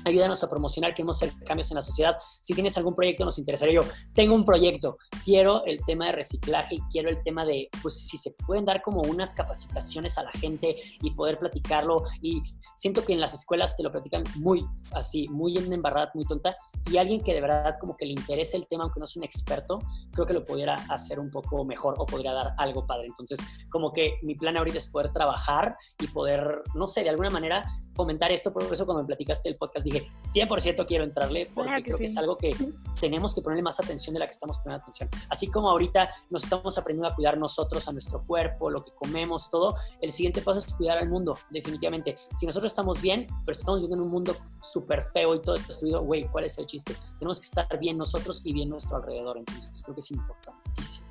ayúdanos 0.03 0.43
a 0.43 0.49
promocionar, 0.49 0.93
queremos 0.93 1.21
hacer 1.21 1.33
cambios 1.43 1.71
en 1.71 1.75
la 1.75 1.81
sociedad. 1.81 2.17
Si 2.41 2.53
tienes 2.53 2.77
algún 2.77 2.93
proyecto, 2.93 3.23
nos 3.23 3.37
interesaría. 3.37 3.81
Yo 3.81 3.87
tengo 4.13 4.35
un 4.35 4.43
proyecto, 4.43 4.97
quiero 5.23 5.63
el 5.65 5.83
tema 5.85 6.07
de 6.07 6.13
reciclaje 6.13 6.75
y 6.75 6.81
quiero 6.91 7.09
el 7.09 7.21
tema 7.23 7.45
de, 7.45 7.69
pues, 7.81 8.07
si 8.07 8.17
se 8.17 8.31
pueden 8.31 8.65
dar 8.65 8.81
como 8.81 9.01
unas 9.01 9.33
capacitaciones 9.33 10.17
a 10.17 10.23
la 10.23 10.31
gente 10.31 10.75
y 11.01 11.11
poder 11.11 11.37
platicarlo. 11.39 12.03
Y 12.21 12.41
siento 12.75 13.03
que 13.03 13.13
en 13.13 13.19
las 13.19 13.33
escuelas 13.33 13.75
te 13.77 13.83
lo 13.83 13.91
platican 13.91 14.23
muy 14.37 14.65
así, 14.91 15.27
muy 15.29 15.57
en 15.57 15.71
embarrada, 15.71 16.11
muy 16.13 16.25
tonta. 16.25 16.55
Y 16.91 16.97
alguien 16.97 17.21
que 17.21 17.33
de 17.33 17.41
verdad 17.41 17.75
como 17.79 17.95
que 17.97 18.05
le 18.05 18.13
interese 18.13 18.57
el 18.57 18.67
tema, 18.67 18.83
aunque 18.83 18.99
no 18.99 19.07
sea 19.07 19.21
un 19.21 19.25
experto, 19.25 19.79
creo 20.11 20.25
que 20.25 20.33
lo 20.33 20.45
pudiera 20.45 20.75
hacer 20.89 21.19
un 21.19 21.31
poco 21.31 21.63
mejor 21.65 21.95
o 21.97 22.05
podría 22.05 22.33
dar 22.33 22.53
algo 22.57 22.85
padre. 22.85 23.07
Entonces, 23.07 23.39
como 23.69 23.91
que 23.91 24.19
mi 24.23 24.35
plan 24.35 24.57
ahorita 24.57 24.77
es 24.77 24.87
poder 24.87 25.11
trabajar 25.11 25.75
y 25.99 26.07
poder, 26.07 26.61
no 26.73 26.87
sé, 26.87 27.03
de 27.03 27.09
alguna 27.09 27.29
manera 27.29 27.63
fomentar 27.93 28.31
esto. 28.31 28.51
Por 28.53 28.63
eso 28.63 28.85
cuando 28.85 29.03
me 29.03 29.07
platicaste 29.07 29.49
el 29.49 29.55
podcast, 29.57 29.85
dije, 29.85 30.11
100% 30.33 30.85
quiero 30.85 31.03
entrarle 31.03 31.49
porque 31.53 31.83
creo 31.83 31.97
que 31.97 32.05
es 32.05 32.17
algo 32.17 32.37
que 32.37 32.55
tenemos 32.99 33.33
que 33.33 33.41
ponerle 33.41 33.63
más 33.63 33.79
atención 33.79 34.13
de 34.13 34.19
la 34.19 34.25
que 34.25 34.31
estamos 34.31 34.57
poniendo 34.59 34.81
atención. 34.83 35.09
Así 35.29 35.47
como 35.47 35.69
ahorita 35.69 36.09
nos 36.29 36.43
estamos 36.43 36.77
aprendiendo 36.77 37.11
a 37.11 37.15
cuidar 37.15 37.37
nosotros, 37.37 37.87
a 37.87 37.91
nuestro 37.91 38.23
cuerpo, 38.23 38.69
lo 38.69 38.81
que 38.81 38.91
comemos, 38.91 39.49
todo, 39.49 39.75
el 40.01 40.11
siguiente 40.11 40.41
paso 40.41 40.59
es 40.59 40.73
cuidar 40.73 40.97
al 40.97 41.09
mundo, 41.09 41.37
definitivamente. 41.49 41.94
Si 42.33 42.45
nosotros 42.45 42.71
estamos 42.71 43.01
bien, 43.01 43.27
pero 43.45 43.57
estamos 43.57 43.81
viviendo 43.81 43.97
en 43.97 44.01
un 44.03 44.11
mundo 44.11 44.35
súper 44.61 45.01
feo 45.01 45.35
y 45.35 45.41
todo 45.41 45.55
destruido, 45.55 46.01
güey, 46.01 46.23
¿cuál 46.25 46.45
es 46.45 46.57
el 46.57 46.65
chiste? 46.65 46.95
Tenemos 47.19 47.39
que 47.39 47.45
estar 47.45 47.67
bien 47.79 47.97
nosotros 47.97 48.41
y 48.43 48.53
bien 48.53 48.69
nuestro 48.69 48.97
alrededor, 48.97 49.37
entonces 49.37 49.81
creo 49.83 49.95
que 49.95 50.01
es 50.01 50.11
importantísimo. 50.11 51.07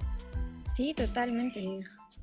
Sí, 0.75 0.93
totalmente. 0.93 1.81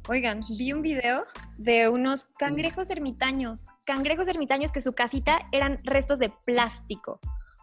Oigan, 0.10 0.42
vi 0.58 0.74
un 0.74 0.82
video 0.82 1.24
de 1.58 1.88
unos 1.88 2.26
cangrejos 2.38 2.90
ermitaños, 2.90 3.62
cangrejos 3.86 4.28
ermitaños 4.28 4.72
que 4.72 4.82
su 4.82 4.94
casita 4.94 5.48
eran 5.52 5.80
restos 5.84 6.20
de 6.20 6.34
plástico. 6.46 7.20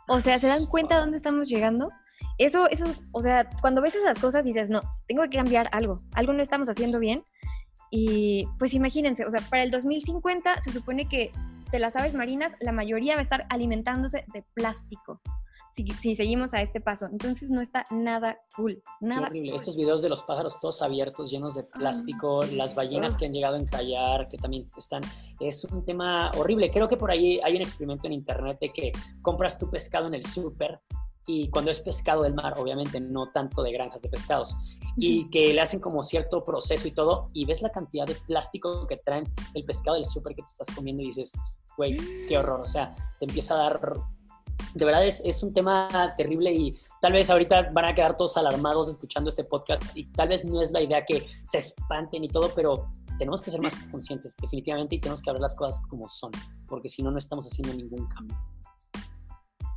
O 0.09 0.21
sea, 0.21 0.39
¿se 0.39 0.47
dan 0.47 0.67
cuenta 0.67 0.95
de 0.95 1.01
dónde 1.03 1.17
estamos 1.19 1.49
llegando? 1.49 1.91
Eso, 2.39 2.69
eso, 2.71 2.87
o 3.13 3.21
sea, 3.21 3.49
cuando 3.61 3.83
ves 3.83 3.95
esas 3.95 4.19
cosas 4.19 4.45
dices, 4.45 4.71
no, 4.71 4.81
tengo 5.07 5.23
que 5.25 5.37
cambiar 5.37 5.69
algo, 5.73 6.01
algo 6.15 6.33
no 6.33 6.43
estamos 6.43 6.69
haciendo 6.69 6.99
bien. 6.99 7.25
Y 7.91 8.47
pues 8.59 8.75
imagínense, 8.75 9.25
o 9.25 9.31
sea, 9.31 9.41
para 9.49 9.63
el 9.63 9.71
2050 9.71 10.63
se 10.63 10.73
supone 10.73 11.09
que 11.09 11.33
de 11.71 11.79
las 11.79 11.97
aves 11.97 12.15
marinas 12.15 12.53
la 12.61 12.73
mayoría 12.73 13.15
va 13.15 13.21
a 13.21 13.25
estar 13.25 13.47
alimentándose 13.49 14.25
de 14.33 14.45
plástico 14.55 15.21
si, 16.01 16.17
seguimos 16.17 16.55
a 16.55 16.63
este 16.63 16.81
paso. 16.81 17.07
Entonces 17.07 17.51
no 17.51 17.61
está 17.61 17.85
nada 17.91 18.39
cool. 18.57 18.83
Nada 19.01 19.29
horrible. 19.29 19.55
Estos 19.55 19.77
videos 19.77 20.03
de 20.03 20.09
los 20.09 20.23
pájaros 20.23 20.59
todos 20.61 20.83
abiertos, 20.83 21.31
llenos 21.31 21.55
de 21.55 21.65
plástico, 21.65 22.43
las 22.53 22.75
ballenas 22.75 23.17
que 23.17 23.27
han 23.27 23.33
llegado 23.33 23.57
a 23.57 23.59
encallar, 23.59 24.29
que 24.29 24.39
también 24.39 24.69
están. 24.77 25.03
Es 25.41 25.65
un 25.65 25.85
tema 25.85 26.31
horrible. 26.37 26.71
Creo 26.71 26.89
que 26.89 26.97
por 26.97 27.11
ahí 27.11 27.41
hay 27.45 27.57
un 27.57 27.63
experimento 27.63 28.07
en 28.07 28.15
internet 28.15 28.59
de 28.61 28.73
que 28.73 28.93
compras 29.23 29.59
tu 29.59 29.71
pescado 29.71 30.07
en 30.07 30.15
el 30.15 30.25
súper 30.25 30.81
y 31.29 31.51
cuando 31.51 31.71
es 31.71 31.79
pescado 31.81 32.23
del 32.23 32.33
mar, 32.33 32.55
obviamente 32.57 33.01
no 33.01 33.31
tanto 33.31 33.63
de 33.63 33.71
granjas 33.71 34.01
de 34.01 34.09
pescados, 34.09 34.57
y 34.97 35.29
que 35.29 35.53
le 35.53 35.61
hacen 35.61 35.79
como 35.79 36.03
cierto 36.03 36.43
proceso 36.43 36.89
y 36.89 36.91
todo, 36.93 37.29
y 37.35 37.45
ves 37.45 37.61
la 37.61 37.71
cantidad 37.71 38.07
de 38.07 38.15
plástico 38.15 38.87
que 38.87 38.97
traen 38.97 39.31
el 39.55 39.65
pescado 39.65 39.97
del 39.97 40.07
súper 40.07 40.35
que 40.35 40.43
te 40.43 40.49
estás 40.49 40.75
comiendo 40.75 41.03
y 41.03 41.07
dices, 41.07 41.33
güey, 41.77 41.99
qué 42.27 42.39
horror, 42.39 42.63
o 42.63 42.67
sea, 42.67 42.95
te 43.21 43.27
empieza 43.27 43.55
a 43.55 43.59
dar 43.59 43.93
de 44.75 44.85
verdad 44.85 45.07
es, 45.07 45.23
es, 45.25 45.43
un 45.43 45.53
tema 45.53 45.89
terrible 46.17 46.53
y 46.53 46.77
tal 47.01 47.13
vez 47.13 47.31
ahorita 47.31 47.71
van 47.73 47.85
a 47.85 47.95
quedar 47.95 48.17
todos 48.17 48.37
alarmados 48.37 48.89
escuchando 48.89 49.29
este 49.29 49.45
podcast 49.45 49.97
y 49.97 50.07
tal 50.13 50.29
vez 50.29 50.45
no 50.45 50.61
es 50.61 50.73
la 50.73 50.83
idea 50.83 51.05
que 51.05 51.27
se 51.43 51.59
espanten 51.59 52.25
y 52.25 52.29
todo, 52.29 52.53
pero 52.55 52.91
tenemos 53.19 53.41
que 53.41 53.51
ser 53.51 53.61
más 53.61 53.77
conscientes 53.91 54.37
definitivamente 54.37 54.97
y 54.97 55.01
tenemos 55.01 55.23
que 55.23 55.31
ver 55.31 55.41
las 55.41 55.55
cosas 55.55 55.81
como 55.89 56.09
son, 56.09 56.33
porque 56.67 56.89
si 56.89 57.03
no, 57.03 57.11
no 57.11 57.19
estamos 57.19 57.47
haciendo 57.47 57.75
ningún 57.75 58.07
cambio. 58.09 58.37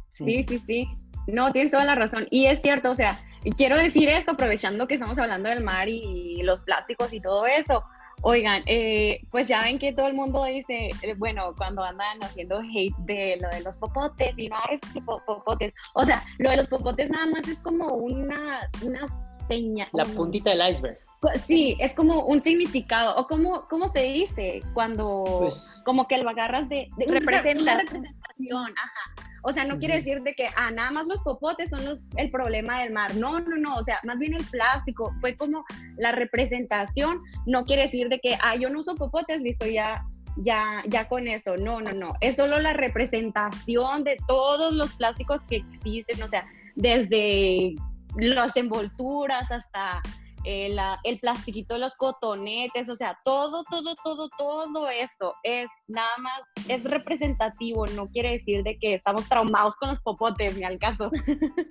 Sí, 0.10 0.43
sí, 0.43 0.60
sí. 0.60 0.88
No, 1.27 1.51
tienes 1.51 1.71
toda 1.71 1.85
la 1.85 1.95
razón. 1.95 2.27
Y 2.29 2.47
es 2.47 2.61
cierto, 2.61 2.91
o 2.91 2.95
sea, 2.95 3.19
quiero 3.57 3.77
decir 3.77 4.09
esto 4.09 4.31
aprovechando 4.31 4.87
que 4.87 4.95
estamos 4.95 5.17
hablando 5.17 5.49
del 5.49 5.63
mar 5.63 5.87
y 5.87 6.41
los 6.43 6.61
plásticos 6.61 7.13
y 7.13 7.19
todo 7.21 7.45
eso. 7.45 7.83
Oigan, 8.23 8.61
eh, 8.67 9.21
pues 9.31 9.47
ya 9.47 9.63
ven 9.63 9.79
que 9.79 9.93
todo 9.93 10.05
el 10.07 10.13
mundo 10.13 10.43
dice, 10.45 10.91
eh, 11.01 11.15
bueno, 11.17 11.55
cuando 11.57 11.83
andan 11.83 12.23
haciendo 12.23 12.59
hate 12.59 12.95
de 12.99 13.37
lo 13.41 13.49
de 13.49 13.61
los 13.61 13.75
popotes 13.77 14.37
y 14.37 14.47
no 14.47 14.57
es 14.69 14.79
popotes, 15.03 15.73
o 15.95 16.05
sea, 16.05 16.23
lo 16.37 16.51
de 16.51 16.57
los 16.57 16.67
popotes 16.67 17.09
nada 17.09 17.25
más 17.25 17.47
es 17.47 17.57
como 17.59 17.95
una, 17.95 18.69
una 18.83 19.07
señal. 19.47 19.87
La 19.93 20.05
puntita 20.05 20.51
del 20.51 20.69
iceberg. 20.69 20.99
Sí, 21.47 21.75
es 21.79 21.93
como 21.93 22.25
un 22.25 22.43
significado, 22.43 23.15
o 23.17 23.25
como, 23.25 23.63
¿cómo 23.63 23.89
se 23.89 24.03
dice? 24.03 24.61
Cuando, 24.75 25.23
pues 25.39 25.81
como 25.83 26.07
que 26.07 26.17
lo 26.17 26.29
agarras 26.29 26.69
de, 26.69 26.89
de 26.97 27.05
representación, 27.07 28.73
ajá. 28.77 29.20
O 29.43 29.51
sea, 29.51 29.65
no 29.65 29.79
quiere 29.79 29.95
decir 29.95 30.21
de 30.21 30.33
que, 30.33 30.48
ah, 30.55 30.71
nada 30.71 30.91
más 30.91 31.07
los 31.07 31.21
popotes 31.21 31.69
son 31.69 31.83
los, 31.83 32.00
el 32.17 32.29
problema 32.29 32.81
del 32.81 32.93
mar. 32.93 33.15
No, 33.15 33.38
no, 33.39 33.57
no, 33.57 33.75
o 33.75 33.83
sea, 33.83 34.00
más 34.03 34.19
bien 34.19 34.33
el 34.33 34.45
plástico. 34.45 35.13
Fue 35.19 35.36
como 35.36 35.65
la 35.98 36.12
representación. 36.12 37.21
No 37.45 37.65
quiere 37.65 37.83
decir 37.83 38.10
de 38.10 38.19
que, 38.19 38.38
ah, 38.41 38.55
yo 38.55 38.69
no 38.69 38.79
uso 38.79 38.95
popotes, 38.95 39.41
listo, 39.41 39.65
ya, 39.65 40.05
ya, 40.38 40.83
ya 40.88 41.07
con 41.07 41.27
esto. 41.27 41.57
No, 41.57 41.81
no, 41.81 41.91
no. 41.91 42.13
Es 42.21 42.36
solo 42.36 42.60
la 42.60 42.74
representación 42.74 44.04
de 44.04 44.17
todos 44.27 44.73
los 44.73 44.93
plásticos 44.93 45.41
que 45.49 45.58
existen, 45.58 46.21
o 46.21 46.30
sea, 46.30 46.45
desde 46.75 47.75
las 48.17 48.56
envolturas 48.56 49.51
hasta 49.51 50.01
el, 50.43 50.80
el 51.04 51.19
plastiquito 51.19 51.75
de 51.75 51.82
los 51.82 51.93
cotonetes, 51.93 52.89
o 52.89 52.95
sea, 52.95 53.17
todo, 53.23 53.63
todo, 53.69 53.93
todo, 54.04 54.30
todo 54.38 54.89
eso 54.89 55.34
es 55.43 55.69
nada 55.88 56.17
más, 56.19 56.41
es 56.67 56.84
representativo, 56.84 57.86
no 57.88 58.08
quiere 58.08 58.32
decir 58.32 58.63
de 58.63 58.77
que 58.77 58.93
estamos 58.93 59.27
traumados 59.27 59.75
con 59.75 59.89
los 59.89 59.99
popotes, 59.99 60.58
ni 60.58 60.63
al 60.63 60.80
caso. 60.80 61.10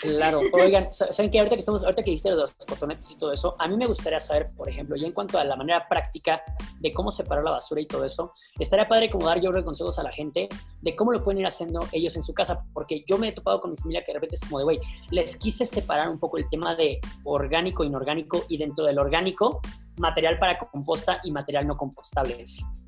Claro, 0.01 0.41
oigan, 0.53 0.93
¿saben 0.93 1.31
que 1.31 1.39
ahorita 1.39 1.57
que 1.57 1.61
estamos, 1.61 1.83
ahorita 1.83 2.03
que 2.03 2.11
dijiste 2.11 2.31
los 2.31 2.53
cotonetes 2.55 3.11
y 3.11 3.19
todo 3.19 3.33
eso, 3.33 3.55
a 3.59 3.69
mí 3.69 3.77
me 3.77 3.87
gustaría 3.87 4.19
saber, 4.19 4.49
por 4.57 4.69
ejemplo, 4.69 4.97
y 4.97 5.05
en 5.05 5.13
cuanto 5.13 5.39
a 5.39 5.45
la 5.45 5.57
manera 5.57 5.87
práctica 5.89 6.43
de 6.81 6.93
cómo 6.93 7.11
separar 7.11 7.45
la 7.45 7.53
basura 7.53 7.81
y 7.81 7.87
todo 7.87 8.05
eso, 8.05 8.33
estaría 8.59 8.89
padre 8.89 9.11
como 9.11 9.27
dar 9.27 9.41
yo 9.41 9.51
consejos 9.65 9.99
a 9.99 10.03
la 10.03 10.13
gente 10.13 10.49
de 10.81 10.97
cómo 10.97 11.13
lo 11.13 11.23
pueden 11.23 11.41
ir 11.41 11.47
haciendo 11.47 11.81
ellos 11.93 12.17
en 12.17 12.23
su 12.23 12.35
casa, 12.35 12.65
porque 12.73 13.05
yo 13.07 13.19
me 13.19 13.29
he 13.29 13.33
topado 13.33 13.61
con 13.61 13.73
mi 13.73 13.77
familia 13.77 14.03
que 14.03 14.13
de 14.13 14.19
repente 14.19 14.37
es 14.37 14.43
como 14.43 14.59
de, 14.59 14.65
güey, 14.65 14.81
les 15.11 15.37
quise 15.37 15.65
separar 15.65 16.09
un 16.09 16.19
poco 16.19 16.39
el 16.39 16.49
tema 16.49 16.75
de 16.75 17.01
orgánico, 17.25 17.85
inorgánico 17.85 18.45
y 18.49 18.59
dentro 18.61 18.85
del 18.87 18.99
orgánico, 18.99 19.61
material 19.97 20.39
para 20.39 20.59
composta 20.59 21.21
y 21.25 21.33
material 21.33 21.67
no 21.67 21.77
compostable. 21.77 22.47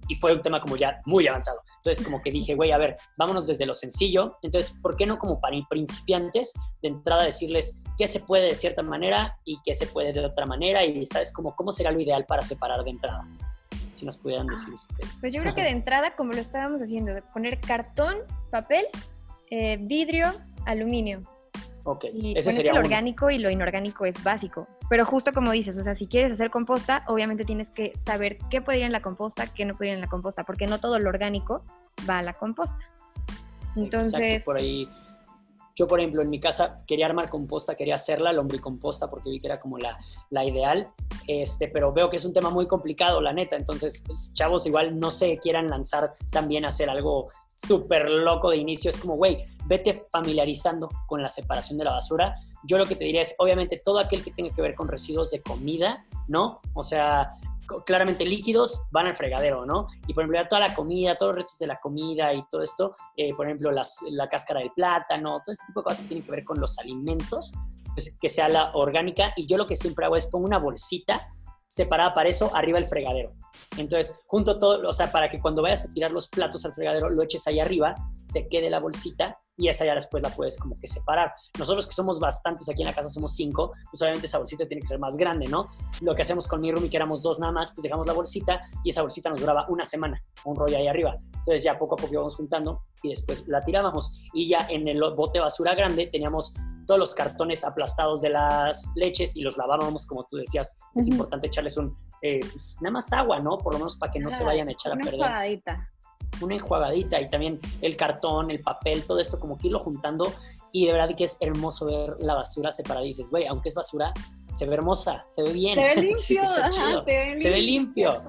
Y 0.08 0.14
fue 0.16 0.32
un 0.32 0.42
tema 0.42 0.60
como 0.60 0.76
ya 0.76 1.00
muy 1.06 1.26
avanzado. 1.26 1.62
Entonces, 1.76 2.04
como 2.04 2.20
que 2.20 2.30
dije, 2.30 2.54
güey, 2.54 2.72
a 2.72 2.78
ver, 2.78 2.96
vámonos 3.16 3.46
desde 3.46 3.66
lo 3.66 3.74
sencillo. 3.74 4.38
Entonces, 4.42 4.76
¿por 4.82 4.96
qué 4.96 5.06
no 5.06 5.18
como 5.18 5.40
para 5.40 5.56
principiantes 5.68 6.52
de 6.82 6.88
entrada 6.88 7.24
decirles 7.24 7.80
qué 7.98 8.06
se 8.06 8.20
puede 8.20 8.46
de 8.46 8.54
cierta 8.54 8.82
manera 8.82 9.38
y 9.44 9.58
qué 9.64 9.74
se 9.74 9.86
puede 9.86 10.12
de 10.12 10.24
otra 10.24 10.46
manera? 10.46 10.84
Y, 10.84 11.06
¿sabes? 11.06 11.32
Como, 11.32 11.54
¿Cómo 11.56 11.72
será 11.72 11.90
lo 11.92 12.00
ideal 12.00 12.26
para 12.26 12.42
separar 12.42 12.82
de 12.84 12.90
entrada? 12.90 13.26
Si 13.94 14.04
nos 14.04 14.18
pudieran 14.18 14.46
decir 14.46 14.74
ustedes. 14.74 15.10
Pues 15.20 15.32
yo 15.32 15.40
creo 15.42 15.54
que 15.54 15.62
de 15.62 15.70
entrada, 15.70 16.16
como 16.16 16.32
lo 16.32 16.38
estábamos 16.38 16.82
haciendo, 16.82 17.14
de 17.14 17.22
poner 17.22 17.60
cartón, 17.60 18.16
papel, 18.50 18.86
eh, 19.50 19.78
vidrio, 19.80 20.32
aluminio 20.66 21.22
Ok, 21.84 22.04
y 22.12 22.38
ese 22.38 22.52
sería 22.52 22.74
lo 22.74 22.80
orgánico 22.80 23.30
y 23.30 23.38
lo 23.38 23.50
inorgánico 23.50 24.04
es 24.04 24.22
básico. 24.22 24.68
Pero 24.88 25.04
justo 25.04 25.32
como 25.32 25.50
dices, 25.50 25.76
o 25.78 25.82
sea, 25.82 25.94
si 25.94 26.06
quieres 26.06 26.32
hacer 26.32 26.50
composta, 26.50 27.04
obviamente 27.08 27.44
tienes 27.44 27.70
que 27.70 27.92
saber 28.06 28.38
qué 28.50 28.60
puede 28.60 28.78
ir 28.78 28.84
en 28.84 28.92
la 28.92 29.02
composta, 29.02 29.46
qué 29.52 29.64
no 29.64 29.76
puede 29.76 29.90
ir 29.90 29.94
en 29.94 30.00
la 30.00 30.08
composta, 30.08 30.44
porque 30.44 30.66
no 30.66 30.78
todo 30.78 30.98
lo 30.98 31.08
orgánico 31.08 31.64
va 32.08 32.18
a 32.18 32.22
la 32.22 32.34
composta. 32.34 32.78
Entonces, 33.74 34.42
por 34.42 34.58
ahí 34.58 34.88
yo, 35.74 35.88
por 35.88 36.00
ejemplo, 36.00 36.22
en 36.22 36.28
mi 36.28 36.38
casa 36.38 36.82
quería 36.86 37.06
armar 37.06 37.28
composta, 37.28 37.74
quería 37.74 37.94
hacerla, 37.94 38.32
lombricomposta, 38.32 39.08
porque 39.08 39.30
vi 39.30 39.40
que 39.40 39.46
era 39.46 39.58
como 39.58 39.78
la, 39.78 39.98
la, 40.30 40.44
ideal, 40.44 40.90
este, 41.26 41.68
pero 41.68 41.92
veo 41.92 42.10
que 42.10 42.16
es 42.16 42.24
un 42.24 42.32
tema 42.32 42.50
muy 42.50 42.66
complicado, 42.66 43.20
la 43.20 43.32
neta. 43.32 43.56
Entonces, 43.56 44.04
chavos, 44.34 44.66
igual 44.66 44.98
no 44.98 45.10
se 45.10 45.38
quieran 45.38 45.68
lanzar 45.68 46.12
también 46.30 46.64
a 46.64 46.68
hacer 46.68 46.90
algo 46.90 47.28
súper 47.66 48.08
loco 48.10 48.50
de 48.50 48.56
inicio. 48.56 48.90
Es 48.90 48.98
como, 48.98 49.16
güey, 49.16 49.38
vete 49.66 50.04
familiarizando 50.10 50.88
con 51.06 51.22
la 51.22 51.28
separación 51.28 51.78
de 51.78 51.84
la 51.84 51.92
basura. 51.92 52.34
Yo 52.64 52.78
lo 52.78 52.86
que 52.86 52.96
te 52.96 53.04
diría 53.04 53.22
es, 53.22 53.34
obviamente, 53.38 53.80
todo 53.84 53.98
aquel 53.98 54.22
que 54.22 54.32
tenga 54.32 54.54
que 54.54 54.62
ver 54.62 54.74
con 54.74 54.88
residuos 54.88 55.30
de 55.30 55.42
comida, 55.42 56.04
¿no? 56.28 56.60
O 56.74 56.82
sea, 56.82 57.34
claramente 57.86 58.24
líquidos 58.24 58.82
van 58.90 59.06
al 59.06 59.14
fregadero, 59.14 59.64
¿no? 59.64 59.88
Y 60.06 60.14
por 60.14 60.24
ejemplo, 60.24 60.46
toda 60.48 60.60
la 60.68 60.74
comida, 60.74 61.16
todos 61.16 61.30
los 61.30 61.36
restos 61.44 61.58
de 61.58 61.66
la 61.66 61.80
comida 61.80 62.34
y 62.34 62.44
todo 62.48 62.60
esto, 62.62 62.96
eh, 63.16 63.34
por 63.34 63.46
ejemplo, 63.46 63.70
la 63.70 64.28
cáscara 64.28 64.60
del 64.60 64.72
plátano, 64.72 65.40
todo 65.44 65.52
este 65.52 65.66
tipo 65.66 65.80
de 65.80 65.84
cosas 65.84 66.00
que 66.00 66.08
tienen 66.08 66.24
que 66.24 66.30
ver 66.30 66.44
con 66.44 66.60
los 66.60 66.78
alimentos, 66.78 67.54
pues 67.94 68.16
que 68.20 68.28
sea 68.28 68.48
la 68.48 68.72
orgánica. 68.74 69.32
Y 69.36 69.46
yo 69.46 69.56
lo 69.56 69.66
que 69.66 69.76
siempre 69.76 70.04
hago 70.04 70.16
es 70.16 70.26
pongo 70.26 70.46
una 70.46 70.58
bolsita 70.58 71.32
separada 71.72 72.12
para 72.12 72.28
eso 72.28 72.54
arriba 72.54 72.78
el 72.78 72.84
fregadero. 72.84 73.32
Entonces, 73.78 74.20
junto 74.26 74.58
todo, 74.58 74.86
o 74.86 74.92
sea, 74.92 75.10
para 75.10 75.30
que 75.30 75.40
cuando 75.40 75.62
vayas 75.62 75.88
a 75.88 75.92
tirar 75.92 76.12
los 76.12 76.28
platos 76.28 76.66
al 76.66 76.74
fregadero, 76.74 77.08
lo 77.08 77.22
eches 77.22 77.46
ahí 77.46 77.60
arriba, 77.60 77.94
se 78.28 78.46
quede 78.48 78.68
la 78.68 78.78
bolsita 78.78 79.38
y 79.56 79.68
esa 79.68 79.84
ya 79.84 79.94
después 79.94 80.22
la 80.22 80.30
puedes 80.30 80.58
como 80.58 80.78
que 80.78 80.86
separar. 80.86 81.32
Nosotros 81.58 81.86
que 81.86 81.92
somos 81.92 82.18
bastantes 82.18 82.68
aquí 82.68 82.82
en 82.82 82.88
la 82.88 82.94
casa, 82.94 83.08
somos 83.08 83.34
cinco, 83.34 83.72
pues 83.90 84.00
obviamente 84.02 84.26
esa 84.26 84.38
bolsita 84.38 84.66
tiene 84.66 84.80
que 84.80 84.86
ser 84.86 84.98
más 84.98 85.16
grande, 85.16 85.46
¿no? 85.46 85.68
Lo 86.00 86.14
que 86.14 86.22
hacemos 86.22 86.46
con 86.46 86.60
mi 86.60 86.72
roomie, 86.72 86.90
que 86.90 86.96
éramos 86.96 87.22
dos 87.22 87.38
nada 87.38 87.52
más, 87.52 87.72
pues 87.74 87.82
dejamos 87.82 88.06
la 88.06 88.12
bolsita 88.12 88.60
y 88.84 88.90
esa 88.90 89.02
bolsita 89.02 89.30
nos 89.30 89.40
duraba 89.40 89.66
una 89.68 89.84
semana, 89.84 90.22
un 90.44 90.56
rollo 90.56 90.76
ahí 90.76 90.86
arriba. 90.86 91.16
Entonces 91.32 91.62
ya 91.62 91.78
poco 91.78 91.94
a 91.94 91.98
poco 91.98 92.12
íbamos 92.12 92.36
juntando 92.36 92.82
y 93.02 93.10
después 93.10 93.46
la 93.48 93.60
tirábamos. 93.62 94.22
Y 94.32 94.48
ya 94.48 94.66
en 94.68 94.88
el 94.88 95.00
bote 95.14 95.40
basura 95.40 95.74
grande 95.74 96.06
teníamos 96.06 96.54
todos 96.86 96.98
los 96.98 97.14
cartones 97.14 97.64
aplastados 97.64 98.22
de 98.22 98.30
las 98.30 98.90
leches 98.94 99.36
y 99.36 99.42
los 99.42 99.56
lavábamos, 99.56 100.06
como 100.06 100.24
tú 100.24 100.36
decías. 100.36 100.78
Es 100.94 101.08
importante 101.08 101.46
echarles 101.46 101.76
un, 101.76 101.96
eh, 102.22 102.40
pues, 102.40 102.76
nada 102.80 102.92
más 102.92 103.12
agua, 103.12 103.40
¿no? 103.40 103.58
Por 103.58 103.74
lo 103.74 103.80
menos 103.80 103.96
para 103.96 104.12
que 104.12 104.20
no 104.20 104.30
se 104.30 104.44
vayan 104.44 104.68
a 104.68 104.72
echar 104.72 104.92
a 104.92 104.96
perder. 104.96 105.20
Una 106.42 106.54
enjuagadita 106.54 107.20
y 107.20 107.28
también 107.28 107.60
el 107.80 107.96
cartón, 107.96 108.50
el 108.50 108.60
papel, 108.60 109.04
todo 109.04 109.18
esto, 109.18 109.38
como 109.38 109.58
que 109.58 109.68
irlo 109.68 109.78
juntando. 109.78 110.32
Y 110.72 110.86
de 110.86 110.92
verdad 110.92 111.14
que 111.14 111.24
es 111.24 111.36
hermoso 111.40 111.86
ver 111.86 112.16
la 112.20 112.34
basura 112.34 112.70
separada. 112.72 113.04
Y 113.04 113.08
dices, 113.08 113.30
güey, 113.30 113.46
aunque 113.46 113.68
es 113.68 113.74
basura, 113.74 114.12
se 114.54 114.66
ve 114.66 114.74
hermosa, 114.74 115.24
se 115.28 115.42
ve 115.42 115.52
bien. 115.52 115.78
Se 115.78 115.94
ve 115.94 116.02
limpio, 116.02 116.42
ajá, 116.42 116.70
se, 116.70 117.02
ve 117.04 117.34
se 117.34 117.50
ve 117.50 117.60
limpio. 117.60 118.22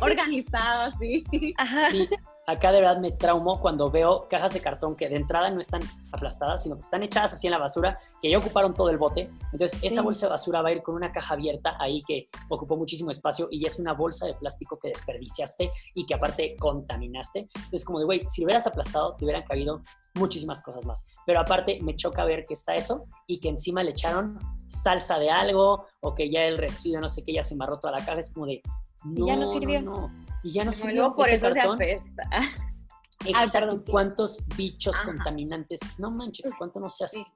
Organizado, 0.00 0.92
sí. 0.98 1.24
Ajá. 1.56 1.90
Sí, 1.90 2.08
acá 2.46 2.72
de 2.72 2.80
verdad 2.80 2.98
me 2.98 3.12
traumo 3.12 3.60
cuando 3.60 3.90
veo 3.90 4.26
cajas 4.28 4.54
de 4.54 4.60
cartón 4.60 4.96
que 4.96 5.08
de 5.08 5.16
entrada 5.16 5.50
no 5.50 5.60
están 5.60 5.82
aplastadas, 6.12 6.62
sino 6.62 6.76
que 6.76 6.82
están 6.82 7.02
echadas 7.02 7.34
así 7.34 7.46
en 7.46 7.52
la 7.52 7.58
basura, 7.58 7.98
que 8.20 8.30
ya 8.30 8.38
ocuparon 8.38 8.74
todo 8.74 8.90
el 8.90 8.98
bote. 8.98 9.30
Entonces, 9.52 9.78
esa 9.82 10.02
bolsa 10.02 10.26
de 10.26 10.30
basura 10.30 10.62
va 10.62 10.68
a 10.68 10.72
ir 10.72 10.82
con 10.82 10.94
una 10.94 11.12
caja 11.12 11.34
abierta 11.34 11.76
ahí 11.78 12.02
que 12.06 12.28
ocupó 12.48 12.76
muchísimo 12.76 13.10
espacio 13.10 13.48
y 13.50 13.66
es 13.66 13.78
una 13.78 13.94
bolsa 13.94 14.26
de 14.26 14.34
plástico 14.34 14.78
que 14.78 14.88
desperdiciaste 14.88 15.70
y 15.94 16.06
que 16.06 16.14
aparte 16.14 16.56
contaminaste. 16.56 17.48
Entonces, 17.54 17.84
como 17.84 17.98
de, 17.98 18.04
güey, 18.04 18.22
si 18.28 18.42
lo 18.42 18.46
hubieras 18.46 18.66
aplastado, 18.66 19.14
te 19.16 19.24
hubieran 19.24 19.44
cabido 19.44 19.82
muchísimas 20.14 20.60
cosas 20.62 20.84
más. 20.86 21.06
Pero 21.26 21.40
aparte, 21.40 21.80
me 21.82 21.96
choca 21.96 22.24
ver 22.24 22.44
que 22.44 22.54
está 22.54 22.74
eso 22.74 23.06
y 23.26 23.40
que 23.40 23.48
encima 23.48 23.82
le 23.82 23.90
echaron 23.90 24.38
salsa 24.66 25.18
de 25.18 25.30
algo 25.30 25.86
o 26.00 26.14
que 26.14 26.30
ya 26.30 26.44
el 26.44 26.58
residuo, 26.58 27.00
no 27.00 27.08
sé 27.08 27.22
qué, 27.24 27.32
ya 27.32 27.44
se 27.44 27.54
embarró 27.54 27.78
toda 27.78 27.98
la 27.98 28.04
caja. 28.04 28.20
Es 28.20 28.32
como 28.32 28.46
de, 28.46 28.62
no, 29.04 29.26
ya 29.26 29.36
no 29.36 29.46
sirvió. 29.46 29.82
No, 29.82 30.10
Y 30.44 30.52
ya 30.52 30.62
no, 30.62 30.66
No, 30.66 30.72
sirvió. 30.72 30.94
luego 30.94 31.16
por 31.16 31.26
ese 31.26 31.36
eso 31.46 31.54
cartón. 31.54 31.78
se 31.78 31.94
apesta. 31.94 32.22
Exacto, 33.26 33.52
perdón. 33.60 33.84
cuántos 33.90 34.46
bichos 34.56 34.94
Ajá. 34.96 35.04
contaminantes. 35.06 35.80
No 35.98 36.10
manches, 36.10 36.52
cuánto 36.58 36.78
no 36.78 36.88
se 36.88 37.04
hace. 37.04 37.16
Sí. 37.18 37.26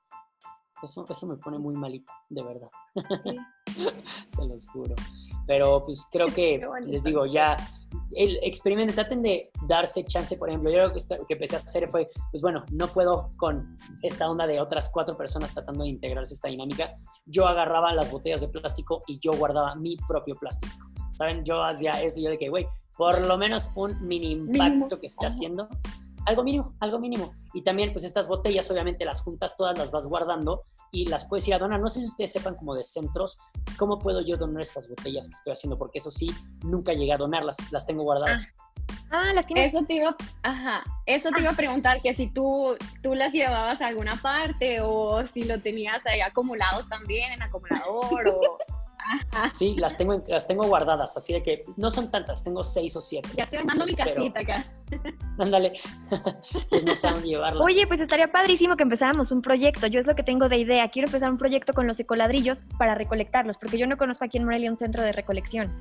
Eso, 0.83 1.05
eso 1.09 1.27
me 1.27 1.37
pone 1.37 1.59
muy 1.59 1.75
malito, 1.75 2.13
de 2.29 2.43
verdad. 2.45 2.69
Sí. 3.67 3.89
Se 4.27 4.47
los 4.47 4.65
juro. 4.69 4.95
Pero 5.47 5.85
pues 5.85 6.07
creo 6.13 6.27
que, 6.35 6.65
les 6.83 7.03
digo, 7.03 7.27
ya, 7.27 7.57
el 8.13 8.39
experimenten, 8.43 8.95
traten 8.95 9.23
de 9.23 9.51
darse 9.67 10.05
chance, 10.05 10.37
por 10.37 10.51
ejemplo, 10.51 10.71
yo 10.71 10.79
lo 10.83 10.93
que, 10.93 11.01
que 11.27 11.35
empecé 11.35 11.57
a 11.57 11.61
hacer 11.61 11.89
fue, 11.89 12.09
pues 12.31 12.43
bueno, 12.43 12.65
no 12.71 12.87
puedo 12.89 13.31
con 13.39 13.77
esta 14.03 14.31
onda 14.31 14.47
de 14.47 14.61
otras 14.61 14.89
cuatro 14.93 15.17
personas 15.17 15.53
tratando 15.53 15.83
de 15.83 15.89
integrarse 15.91 16.35
a 16.35 16.37
esta 16.37 16.49
dinámica. 16.49 16.93
Yo 17.27 17.49
agarraba 17.49 17.93
las 17.93 18.13
botellas 18.13 18.43
de 18.43 18.49
plástico 18.49 19.03
y 19.09 19.19
yo 19.19 19.33
guardaba 19.33 19.75
mi 19.75 19.97
propio 20.07 20.37
plástico. 20.37 20.77
¿Saben? 21.15 21.45
Yo 21.45 21.65
hacía 21.65 22.01
eso, 22.03 22.21
yo 22.21 22.31
de 22.31 22.39
que, 22.39 22.49
güey, 22.51 22.69
por 22.99 23.25
lo 23.25 23.39
menos 23.39 23.71
un 23.77 23.97
mini 24.07 24.33
impacto 24.33 24.65
Mínimo. 24.65 24.89
que 24.89 25.07
esté 25.07 25.27
haciendo. 25.27 25.69
Algo 26.27 26.43
mínimo, 26.43 26.75
algo 26.81 26.99
mínimo. 26.99 27.33
Y 27.55 27.63
también, 27.63 27.93
pues 27.93 28.05
estas 28.05 28.29
botellas, 28.29 28.71
obviamente, 28.71 29.05
las 29.07 29.23
juntas 29.23 29.57
todas, 29.57 29.79
las 29.79 29.93
vas 29.93 30.05
guardando 30.05 30.65
y 30.91 31.07
las 31.07 31.25
puedes 31.27 31.47
ir 31.49 31.55
a 31.55 31.59
donar. 31.59 31.81
No 31.81 31.89
sé 31.89 32.01
si 32.01 32.07
ustedes 32.07 32.33
sepan 32.33 32.57
como 32.57 32.75
de 32.75 32.83
centros, 32.83 33.39
¿cómo 33.79 34.01
puedo 34.01 34.21
yo 34.21 34.37
donar 34.37 34.61
estas 34.61 34.91
botellas 34.91 35.29
que 35.29 35.35
estoy 35.37 35.53
haciendo? 35.53 35.79
Porque 35.79 35.99
eso 35.99 36.11
sí, 36.11 36.29
nunca 36.65 36.93
llegué 36.93 37.13
a 37.13 37.17
donarlas, 37.17 37.57
las 37.71 37.87
tengo 37.87 38.03
guardadas. 38.03 38.55
Ah, 39.11 39.33
las 39.33 39.47
tienes. 39.47 39.73
Eso 39.73 39.85
te 39.87 39.95
iba, 39.95 40.15
ajá, 40.43 40.83
eso 41.07 41.31
te 41.31 41.41
iba 41.41 41.53
a 41.53 41.57
preguntar 41.57 42.03
que 42.03 42.13
si 42.13 42.27
tú, 42.27 42.77
tú 43.03 43.15
las 43.15 43.33
llevabas 43.33 43.81
a 43.81 43.87
alguna 43.87 44.17
parte 44.17 44.81
o 44.83 45.25
si 45.27 45.45
lo 45.45 45.61
tenías 45.63 46.05
ahí 46.05 46.21
acumulado 46.21 46.85
también 46.89 47.33
en 47.33 47.43
acumulador 47.43 48.29
o 48.29 48.59
Sí, 49.53 49.75
las 49.77 49.97
tengo, 49.97 50.15
en- 50.15 50.25
las 50.29 50.47
tengo 50.47 50.67
guardadas, 50.67 51.17
así 51.17 51.33
de 51.33 51.43
que 51.43 51.63
no 51.77 51.91
son 51.91 52.11
tantas, 52.11 52.43
tengo 52.45 52.63
seis 52.65 52.95
o 52.97 53.01
siete. 53.01 53.29
ya 53.37 53.45
estoy 53.45 53.61
armando 53.61 53.87
mi 53.87 53.95
casita 53.95 54.41
acá. 54.41 54.65
Ándale, 55.39 55.73
pues 56.71 56.85
no 56.85 56.95
saben 56.95 57.23
llevarlas. 57.23 57.63
Oye, 57.65 57.87
pues 57.87 58.01
estaría 58.01 58.31
padrísimo 58.31 58.77
que 58.77 58.83
empezáramos 58.83 59.31
un 59.31 59.43
proyecto. 59.43 59.87
Yo 59.87 60.01
es 60.01 60.07
lo 60.07 60.15
que 60.15 60.23
tengo 60.23 60.49
de 60.49 60.59
idea. 60.59 60.89
Quiero 60.91 61.09
empezar 61.09 61.31
un 61.31 61.39
proyecto 61.39 61.73
con 61.73 61.87
los 61.87 61.99
ecoladrillos 62.01 62.59
para 62.79 62.95
recolectarlos, 62.95 63.57
porque 63.59 63.79
yo 63.79 63.87
no 63.87 63.97
conozco 63.97 64.25
aquí 64.25 64.39
en 64.39 64.45
Morelia 64.45 64.71
un 64.71 64.79
centro 64.79 65.03
de 65.03 65.13
recolección. 65.13 65.73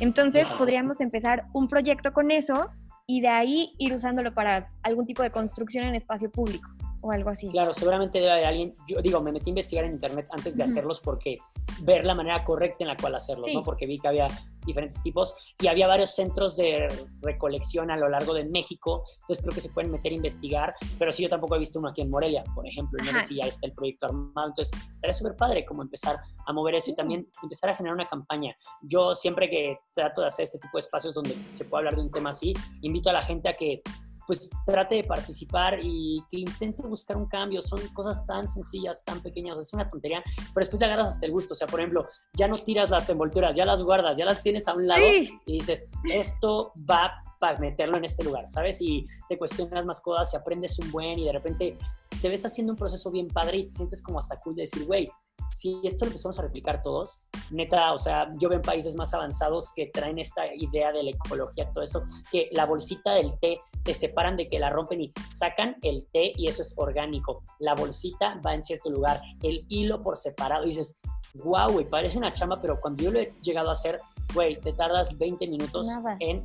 Entonces, 0.00 0.48
podríamos 0.58 1.00
empezar 1.00 1.44
un 1.52 1.68
proyecto 1.68 2.12
con 2.12 2.30
eso 2.30 2.70
y 3.06 3.20
de 3.20 3.28
ahí 3.28 3.72
ir 3.78 3.94
usándolo 3.94 4.34
para 4.34 4.70
algún 4.82 5.06
tipo 5.06 5.22
de 5.22 5.30
construcción 5.30 5.84
en 5.84 5.94
espacio 5.94 6.30
público 6.30 6.68
o 7.04 7.12
algo 7.12 7.30
así. 7.30 7.48
Claro, 7.48 7.72
seguramente 7.74 8.18
debe 8.18 8.32
haber 8.32 8.46
alguien. 8.46 8.74
Yo 8.88 9.02
digo, 9.02 9.20
me 9.20 9.30
metí 9.30 9.50
a 9.50 9.52
investigar 9.52 9.84
en 9.84 9.92
internet 9.92 10.26
antes 10.30 10.56
de 10.56 10.62
Ujú. 10.64 10.72
hacerlos 10.72 11.00
porque 11.00 11.36
ver 11.82 12.06
la 12.06 12.14
manera 12.14 12.42
correcta 12.44 12.82
en 12.84 12.88
la 12.88 12.96
cual 12.96 13.14
hacerlos, 13.14 13.50
Sí. 13.50 13.56
¿no? 13.56 13.62
Porque 13.62 13.86
vi 13.86 13.98
que 13.98 14.08
había 14.08 14.26
diferentes 14.64 15.02
tipos 15.02 15.34
y 15.60 15.66
había 15.66 15.86
varios 15.86 16.14
centros 16.14 16.56
de 16.56 16.88
recolección 17.20 17.90
a 17.90 17.98
lo 17.98 18.08
largo 18.08 18.32
de 18.32 18.44
México, 18.46 19.04
entonces 19.20 19.44
creo 19.44 19.54
que 19.54 19.60
se 19.60 19.68
pueden 19.68 19.90
meter 19.90 20.12
a 20.12 20.14
investigar, 20.14 20.74
pero 20.98 21.12
sí 21.12 21.22
yo 21.22 21.28
tampoco 21.28 21.56
he 21.56 21.58
visto 21.58 21.78
uno 21.78 21.88
aquí 21.90 22.00
en 22.00 22.08
Morelia, 22.08 22.42
por 22.54 22.66
ejemplo, 22.66 22.98
y 23.02 23.04
no 23.06 23.12
sé 23.12 23.18
Ajá. 23.18 23.26
si 23.26 23.36
ya 23.36 23.44
está 23.46 23.66
el 23.66 23.74
proyecto 23.74 24.06
armado, 24.06 24.48
entonces 24.48 24.70
estaría 24.90 25.12
súper 25.12 25.36
padre 25.36 25.66
como 25.66 25.82
empezar 25.82 26.16
a 26.46 26.52
mover 26.54 26.76
eso 26.76 26.90
y 26.90 26.94
también 26.94 27.28
empezar 27.42 27.68
a 27.70 27.74
generar 27.74 27.94
una 27.94 28.06
campaña. 28.06 28.56
Yo 28.80 29.14
siempre 29.14 29.50
que 29.50 29.76
trato 29.92 30.22
de 30.22 30.28
hacer 30.28 30.44
este 30.44 30.58
tipo 30.58 30.78
de 30.78 30.80
espacios 30.80 31.12
donde 31.14 31.36
se 31.52 31.66
puede 31.66 31.80
hablar 31.80 31.96
de 31.96 32.00
un 32.00 32.10
tema 32.10 32.30
así, 32.30 32.54
invito 32.80 33.10
a 33.10 33.12
la 33.12 33.20
gente 33.20 33.50
a 33.50 33.52
que 33.54 33.82
pues 34.26 34.50
trate 34.64 34.96
de 34.96 35.04
participar 35.04 35.78
y 35.82 36.22
que 36.30 36.38
intente 36.38 36.82
buscar 36.86 37.16
un 37.16 37.26
cambio. 37.26 37.60
Son 37.62 37.80
cosas 37.88 38.24
tan 38.26 38.48
sencillas, 38.48 39.04
tan 39.04 39.20
pequeñas, 39.20 39.58
es 39.58 39.72
una 39.74 39.88
tontería, 39.88 40.22
pero 40.52 40.64
después 40.64 40.78
te 40.78 40.84
agarras 40.84 41.08
hasta 41.08 41.26
el 41.26 41.32
gusto. 41.32 41.54
O 41.54 41.56
sea, 41.56 41.66
por 41.68 41.80
ejemplo, 41.80 42.08
ya 42.34 42.48
no 42.48 42.56
tiras 42.56 42.90
las 42.90 43.08
envolturas, 43.10 43.56
ya 43.56 43.64
las 43.64 43.82
guardas, 43.82 44.16
ya 44.16 44.24
las 44.24 44.42
tienes 44.42 44.66
a 44.68 44.74
un 44.74 44.86
lado 44.86 45.02
Sí. 45.04 45.30
y 45.46 45.52
dices, 45.54 45.90
esto 46.10 46.72
va 46.88 47.12
para 47.38 47.58
meterlo 47.58 47.98
en 47.98 48.04
este 48.04 48.24
lugar, 48.24 48.48
¿sabes? 48.48 48.80
Y 48.80 49.06
te 49.28 49.36
cuestionas 49.36 49.84
más 49.84 50.00
cosas 50.00 50.32
y 50.32 50.36
aprendes 50.36 50.78
un 50.78 50.90
buen 50.90 51.18
y 51.18 51.24
de 51.24 51.32
repente 51.32 51.76
te 52.22 52.28
ves 52.28 52.44
haciendo 52.46 52.72
un 52.72 52.78
proceso 52.78 53.10
bien 53.10 53.28
padre 53.28 53.58
y 53.58 53.66
te 53.66 53.72
sientes 53.72 54.02
como 54.02 54.18
hasta 54.18 54.40
cool 54.40 54.54
de 54.54 54.62
decir, 54.62 54.86
güey, 54.86 55.10
si 55.54 55.80
esto 55.84 56.04
lo 56.04 56.10
empezamos 56.10 56.36
a 56.40 56.42
replicar 56.42 56.82
todos, 56.82 57.22
neta, 57.52 57.92
o 57.92 57.98
sea, 57.98 58.28
yo 58.40 58.48
veo 58.48 58.56
en 58.56 58.62
países 58.62 58.96
más 58.96 59.14
avanzados 59.14 59.70
que 59.76 59.86
traen 59.86 60.18
esta 60.18 60.52
idea 60.52 60.90
de 60.90 61.04
la 61.04 61.10
ecología, 61.10 61.70
todo 61.72 61.84
esto, 61.84 62.02
que 62.32 62.48
la 62.50 62.66
bolsita 62.66 63.12
del 63.12 63.38
té 63.38 63.60
te 63.84 63.94
separan 63.94 64.36
de 64.36 64.48
que 64.48 64.58
la 64.58 64.70
rompen 64.70 65.00
y 65.00 65.12
sacan 65.30 65.76
el 65.82 66.08
té 66.12 66.32
y 66.34 66.48
eso 66.48 66.62
es 66.62 66.74
orgánico. 66.76 67.44
La 67.60 67.76
bolsita 67.76 68.40
va 68.44 68.52
en 68.52 68.62
cierto 68.62 68.90
lugar, 68.90 69.20
el 69.42 69.64
hilo 69.68 70.02
por 70.02 70.16
separado, 70.16 70.64
y 70.64 70.70
dices, 70.70 70.98
wow, 71.34 71.70
güey, 71.70 71.88
parece 71.88 72.18
una 72.18 72.32
chamba, 72.32 72.60
pero 72.60 72.80
cuando 72.80 73.04
yo 73.04 73.12
lo 73.12 73.20
he 73.20 73.28
llegado 73.42 73.68
a 73.68 73.72
hacer, 73.72 74.00
güey, 74.34 74.60
te 74.60 74.72
tardas 74.72 75.16
20 75.18 75.46
minutos 75.46 75.86
Nada. 75.86 76.16
en 76.18 76.42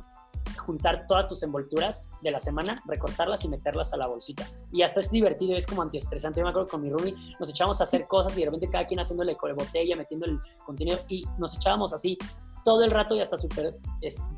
juntar 0.60 1.06
todas 1.08 1.26
tus 1.26 1.42
envolturas 1.42 2.08
de 2.22 2.30
la 2.30 2.38
semana, 2.38 2.76
recortarlas 2.86 3.44
y 3.44 3.48
meterlas 3.48 3.92
a 3.92 3.96
la 3.96 4.06
bolsita. 4.06 4.46
Y 4.72 4.82
hasta 4.82 5.00
es 5.00 5.10
divertido, 5.10 5.56
es 5.56 5.66
como 5.66 5.82
antiestresante. 5.82 6.38
Yo 6.40 6.44
me 6.44 6.50
acuerdo 6.50 6.66
que 6.66 6.70
con 6.72 6.82
mi 6.82 6.90
roomie 6.90 7.14
nos 7.40 7.50
echábamos 7.50 7.80
a 7.80 7.84
hacer 7.84 8.06
cosas 8.06 8.36
y 8.36 8.40
de 8.40 8.46
repente 8.46 8.68
cada 8.68 8.86
quien 8.86 9.00
haciéndole 9.00 9.36
con 9.36 9.48
la 9.50 9.56
botella, 9.56 9.96
metiendo 9.96 10.26
el 10.26 10.38
contenido 10.64 10.98
y 11.08 11.24
nos 11.38 11.56
echábamos 11.56 11.92
así 11.92 12.16
todo 12.64 12.84
el 12.84 12.90
rato 12.90 13.14
y 13.16 13.20
hasta 13.20 13.36
súper, 13.38 13.74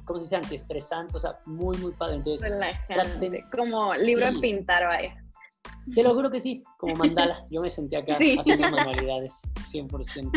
¿cómo 0.04 0.20
se 0.20 0.24
dice? 0.26 0.36
Antiestresante, 0.36 1.16
o 1.16 1.18
sea, 1.18 1.38
muy, 1.44 1.76
muy 1.78 1.92
padre. 1.92 2.16
Entonces, 2.16 2.50
Traten- 2.88 3.44
como 3.56 3.94
libro 3.94 4.28
sí. 4.28 4.34
de 4.34 4.40
pintar, 4.40 4.84
vaya. 4.86 5.16
te 5.94 6.02
lo 6.04 6.14
juro 6.14 6.30
que 6.30 6.38
sí, 6.38 6.62
como 6.78 6.94
mandala. 6.94 7.44
Yo 7.50 7.60
me 7.60 7.68
sentí 7.68 7.96
acá 7.96 8.16
Sí. 8.18 8.36
haciendo 8.38 8.70
manualidades, 8.70 9.40
100%. 9.72 10.30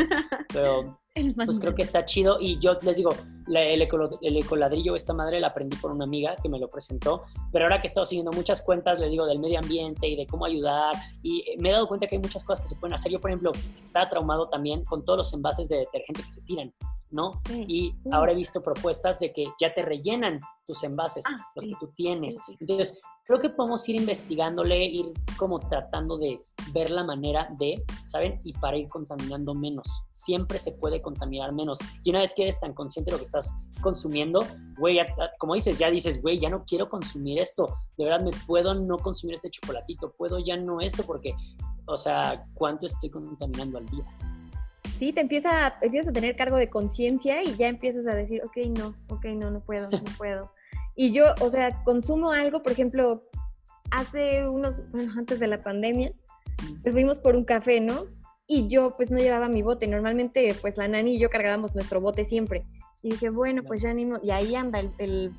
Pero 0.51 0.99
pues 1.45 1.59
creo 1.59 1.73
que 1.73 1.81
está 1.81 2.03
chido 2.05 2.37
y 2.41 2.59
yo 2.59 2.73
les 2.81 2.97
digo, 2.97 3.11
la- 3.47 3.63
el, 3.63 3.81
el 4.21 4.37
ecoladrillo, 4.37 4.95
esta 4.95 5.13
madre 5.13 5.39
la 5.39 5.47
aprendí 5.47 5.77
por 5.77 5.91
una 5.91 6.03
amiga 6.03 6.35
que 6.41 6.49
me 6.49 6.59
lo 6.59 6.69
presentó, 6.69 7.23
pero 7.53 7.65
ahora 7.65 7.79
que 7.79 7.87
he 7.87 7.89
estado 7.89 8.05
siguiendo 8.05 8.31
muchas 8.33 8.61
cuentas, 8.61 8.99
les 8.99 9.09
digo, 9.09 9.25
del 9.25 9.39
medio 9.39 9.59
ambiente 9.59 10.07
y 10.07 10.15
de 10.17 10.27
cómo 10.27 10.45
ayudar 10.45 10.93
y 11.23 11.39
eh, 11.49 11.55
me 11.59 11.69
he 11.69 11.71
dado 11.71 11.87
cuenta 11.87 12.05
que 12.07 12.15
hay 12.15 12.21
muchas 12.21 12.43
cosas 12.43 12.65
que 12.65 12.73
se 12.73 12.79
pueden 12.79 12.93
hacer. 12.95 13.11
Yo, 13.11 13.21
por 13.21 13.29
ejemplo, 13.29 13.51
estaba 13.83 14.09
traumado 14.09 14.49
también 14.49 14.83
con 14.83 15.05
todos 15.05 15.17
los 15.17 15.33
envases 15.33 15.69
de 15.69 15.77
detergente 15.77 16.21
que 16.23 16.31
se 16.31 16.41
tiran, 16.41 16.73
¿no? 17.11 17.41
Sí. 17.47 17.63
Y 17.67 17.91
Sí. 18.03 18.09
ahora 18.11 18.33
he 18.33 18.35
visto 18.35 18.61
propuestas 18.61 19.19
de 19.19 19.31
que 19.31 19.45
ya 19.59 19.73
te 19.73 19.83
rellenan 19.83 20.41
tus 20.65 20.83
envases, 20.83 21.23
Ah, 21.29 21.37
los 21.55 21.63
sí. 21.65 21.71
que 21.71 21.77
tú 21.79 21.91
tienes. 21.95 22.39
Entonces, 22.59 22.99
creo 23.25 23.39
que 23.39 23.49
podemos 23.49 23.87
ir 23.89 23.95
investigándole, 23.95 24.85
ir 24.85 25.11
como 25.37 25.59
tratando 25.59 26.17
de 26.17 26.39
ver 26.73 26.91
la 26.91 27.03
manera 27.03 27.49
de, 27.59 27.83
¿saben? 28.05 28.39
Y 28.43 28.53
para 28.53 28.77
ir 28.77 28.87
contaminando 28.87 29.53
menos. 29.53 29.87
Siempre 30.13 30.57
se 30.59 30.73
puede 30.73 31.01
contaminar 31.01 31.51
menos. 31.53 31.79
Y 32.03 32.11
una 32.11 32.19
vez 32.19 32.33
que 32.35 32.43
eres 32.43 32.59
tan 32.59 32.73
consciente 32.73 33.09
de 33.09 33.13
lo 33.13 33.17
que 33.19 33.25
estás 33.25 33.53
consumiendo, 33.81 34.45
güey, 34.77 34.95
ya- 34.95 35.07
como 35.39 35.55
dices, 35.55 35.79
ya 35.79 35.89
dices, 35.89 36.21
güey, 36.21 36.39
ya 36.39 36.49
no 36.49 36.63
quiero 36.65 36.87
consumir 36.87 37.39
esto. 37.39 37.79
De 37.97 38.05
verdad, 38.05 38.23
me 38.23 38.31
puedo 38.45 38.73
no 38.75 38.97
consumir 38.97 39.35
este 39.35 39.49
chocolatito, 39.49 40.13
puedo 40.17 40.39
ya 40.39 40.57
no 40.57 40.79
esto 40.81 41.03
porque, 41.03 41.33
o 41.87 41.97
sea, 41.97 42.45
¿cuánto 42.53 42.85
estoy 42.85 43.09
contaminando 43.09 43.79
al 43.79 43.85
día? 43.87 44.03
Sí, 44.99 45.11
te 45.11 45.19
empieza, 45.21 45.75
empiezas 45.81 46.09
a 46.09 46.13
tener 46.13 46.35
cargo 46.35 46.57
de 46.57 46.69
conciencia 46.69 47.43
y 47.43 47.55
ya 47.57 47.67
empiezas 47.67 48.07
a 48.07 48.15
decir, 48.15 48.41
ok, 48.45 48.57
no, 48.77 48.95
ok, 49.09 49.25
no, 49.35 49.49
no 49.51 49.59
puedo, 49.61 49.89
no 49.89 50.03
puedo. 50.17 50.51
Y 50.95 51.11
yo, 51.11 51.25
o 51.41 51.49
sea, 51.49 51.83
consumo 51.83 52.31
algo, 52.31 52.63
por 52.63 52.71
ejemplo, 52.71 53.23
hace 53.91 54.47
unos, 54.47 54.81
bueno, 54.91 55.13
antes 55.17 55.39
de 55.39 55.47
la 55.47 55.61
pandemia, 55.63 56.13
pues 56.81 56.93
fuimos 56.93 57.19
por 57.19 57.35
un 57.35 57.43
café, 57.43 57.81
¿no? 57.81 58.05
Y 58.47 58.67
yo 58.67 58.95
pues 58.95 59.09
no 59.11 59.17
llevaba 59.17 59.49
mi 59.49 59.61
bote, 59.61 59.87
normalmente 59.87 60.55
pues 60.61 60.77
la 60.77 60.87
nani 60.87 61.15
y 61.15 61.19
yo 61.19 61.29
cargábamos 61.29 61.73
nuestro 61.75 61.99
bote 61.99 62.25
siempre. 62.25 62.65
Y 63.01 63.09
dije, 63.11 63.29
bueno, 63.29 63.63
pues 63.63 63.81
ya 63.81 63.93
ni 63.93 64.05
mo- 64.05 64.19
y 64.23 64.31
ahí 64.31 64.55
anda 64.55 64.79
el, 64.79 65.33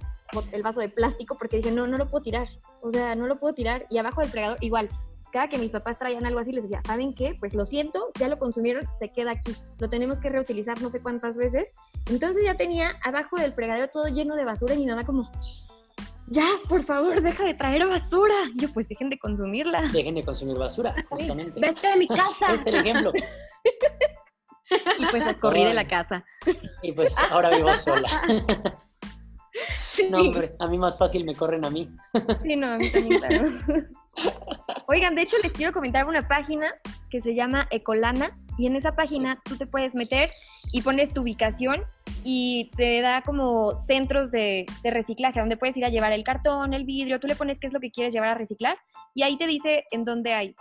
el 0.52 0.62
vaso 0.62 0.80
de 0.80 0.88
plástico 0.88 1.36
porque 1.38 1.58
dije, 1.58 1.70
no, 1.70 1.86
no 1.86 1.98
lo 1.98 2.08
puedo 2.10 2.22
tirar, 2.22 2.48
o 2.82 2.90
sea, 2.90 3.14
no 3.14 3.26
lo 3.26 3.38
puedo 3.38 3.54
tirar. 3.54 3.86
Y 3.90 3.98
abajo 3.98 4.20
del 4.20 4.30
fregador, 4.30 4.58
igual, 4.60 4.88
cada 5.36 5.48
que 5.50 5.58
mis 5.58 5.70
papás 5.70 5.98
traían 5.98 6.24
algo 6.24 6.38
así, 6.38 6.50
les 6.50 6.62
decía, 6.62 6.80
¿saben 6.86 7.12
qué? 7.12 7.36
Pues 7.38 7.52
lo 7.52 7.66
siento, 7.66 8.10
ya 8.18 8.26
lo 8.28 8.38
consumieron, 8.38 8.88
se 8.98 9.12
queda 9.12 9.32
aquí. 9.32 9.54
Lo 9.78 9.90
tenemos 9.90 10.18
que 10.18 10.30
reutilizar 10.30 10.80
no 10.80 10.88
sé 10.88 11.02
cuántas 11.02 11.36
veces. 11.36 11.66
Entonces 12.08 12.42
ya 12.42 12.56
tenía 12.56 12.98
abajo 13.04 13.36
del 13.36 13.52
fregadero 13.52 13.88
todo 13.88 14.08
lleno 14.08 14.34
de 14.34 14.46
basura 14.46 14.74
y 14.74 14.78
mi 14.78 14.86
mamá 14.86 15.04
como, 15.04 15.30
ya, 16.28 16.46
por 16.70 16.82
favor, 16.84 17.20
deja 17.20 17.44
de 17.44 17.52
traer 17.52 17.86
basura. 17.86 18.34
Y 18.54 18.62
yo, 18.62 18.72
pues 18.72 18.88
dejen 18.88 19.10
de 19.10 19.18
consumirla. 19.18 19.82
Dejen 19.92 20.14
de 20.14 20.24
consumir 20.24 20.56
basura, 20.56 20.94
justamente. 21.10 21.60
Vete 21.60 21.86
de 21.86 21.96
mi 21.98 22.08
casa. 22.08 22.54
Es 22.54 22.66
el 22.66 22.76
ejemplo. 22.76 23.12
Y 24.98 25.06
pues 25.06 25.24
las 25.24 25.38
corrí 25.38 25.62
de 25.62 25.74
la 25.74 25.86
casa. 25.86 26.24
Y 26.82 26.90
pues 26.90 27.16
ahora 27.30 27.50
vivo 27.50 27.72
sola. 27.72 28.08
No, 30.10 30.18
hombre, 30.18 30.54
a 30.58 30.66
mí 30.66 30.78
más 30.78 30.98
fácil 30.98 31.24
me 31.24 31.34
corren 31.34 31.64
a 31.64 31.70
mí. 31.70 31.88
Sí, 32.42 32.56
no, 32.56 32.72
a 32.72 32.78
mí 32.78 32.90
también, 32.90 33.20
claro. 33.20 33.52
Oigan, 34.88 35.14
de 35.14 35.22
hecho 35.22 35.36
les 35.42 35.52
quiero 35.52 35.72
comentar 35.72 36.06
una 36.06 36.26
página 36.26 36.72
que 37.10 37.20
se 37.20 37.34
llama 37.34 37.66
Ecolana 37.70 38.36
y 38.58 38.66
en 38.66 38.76
esa 38.76 38.94
página 38.94 39.40
tú 39.44 39.56
te 39.56 39.66
puedes 39.66 39.94
meter 39.94 40.30
y 40.72 40.82
pones 40.82 41.12
tu 41.12 41.22
ubicación 41.22 41.82
y 42.24 42.70
te 42.76 43.00
da 43.00 43.22
como 43.22 43.74
centros 43.86 44.30
de, 44.30 44.66
de, 44.82 44.90
reciclaje 44.90 45.40
donde 45.40 45.56
puedes 45.56 45.76
ir 45.76 45.84
a 45.84 45.90
llevar 45.90 46.12
el 46.12 46.24
cartón, 46.24 46.72
el 46.72 46.84
vidrio, 46.84 47.20
tú 47.20 47.26
le 47.26 47.36
pones 47.36 47.58
qué 47.58 47.66
es 47.66 47.72
lo 47.72 47.80
que 47.80 47.90
quieres 47.90 48.12
llevar 48.12 48.30
a 48.30 48.34
reciclar 48.34 48.78
y 49.14 49.22
ahí 49.22 49.36
te 49.36 49.46
dice 49.46 49.84
en 49.90 50.04
dónde 50.04 50.34
hay. 50.34 50.54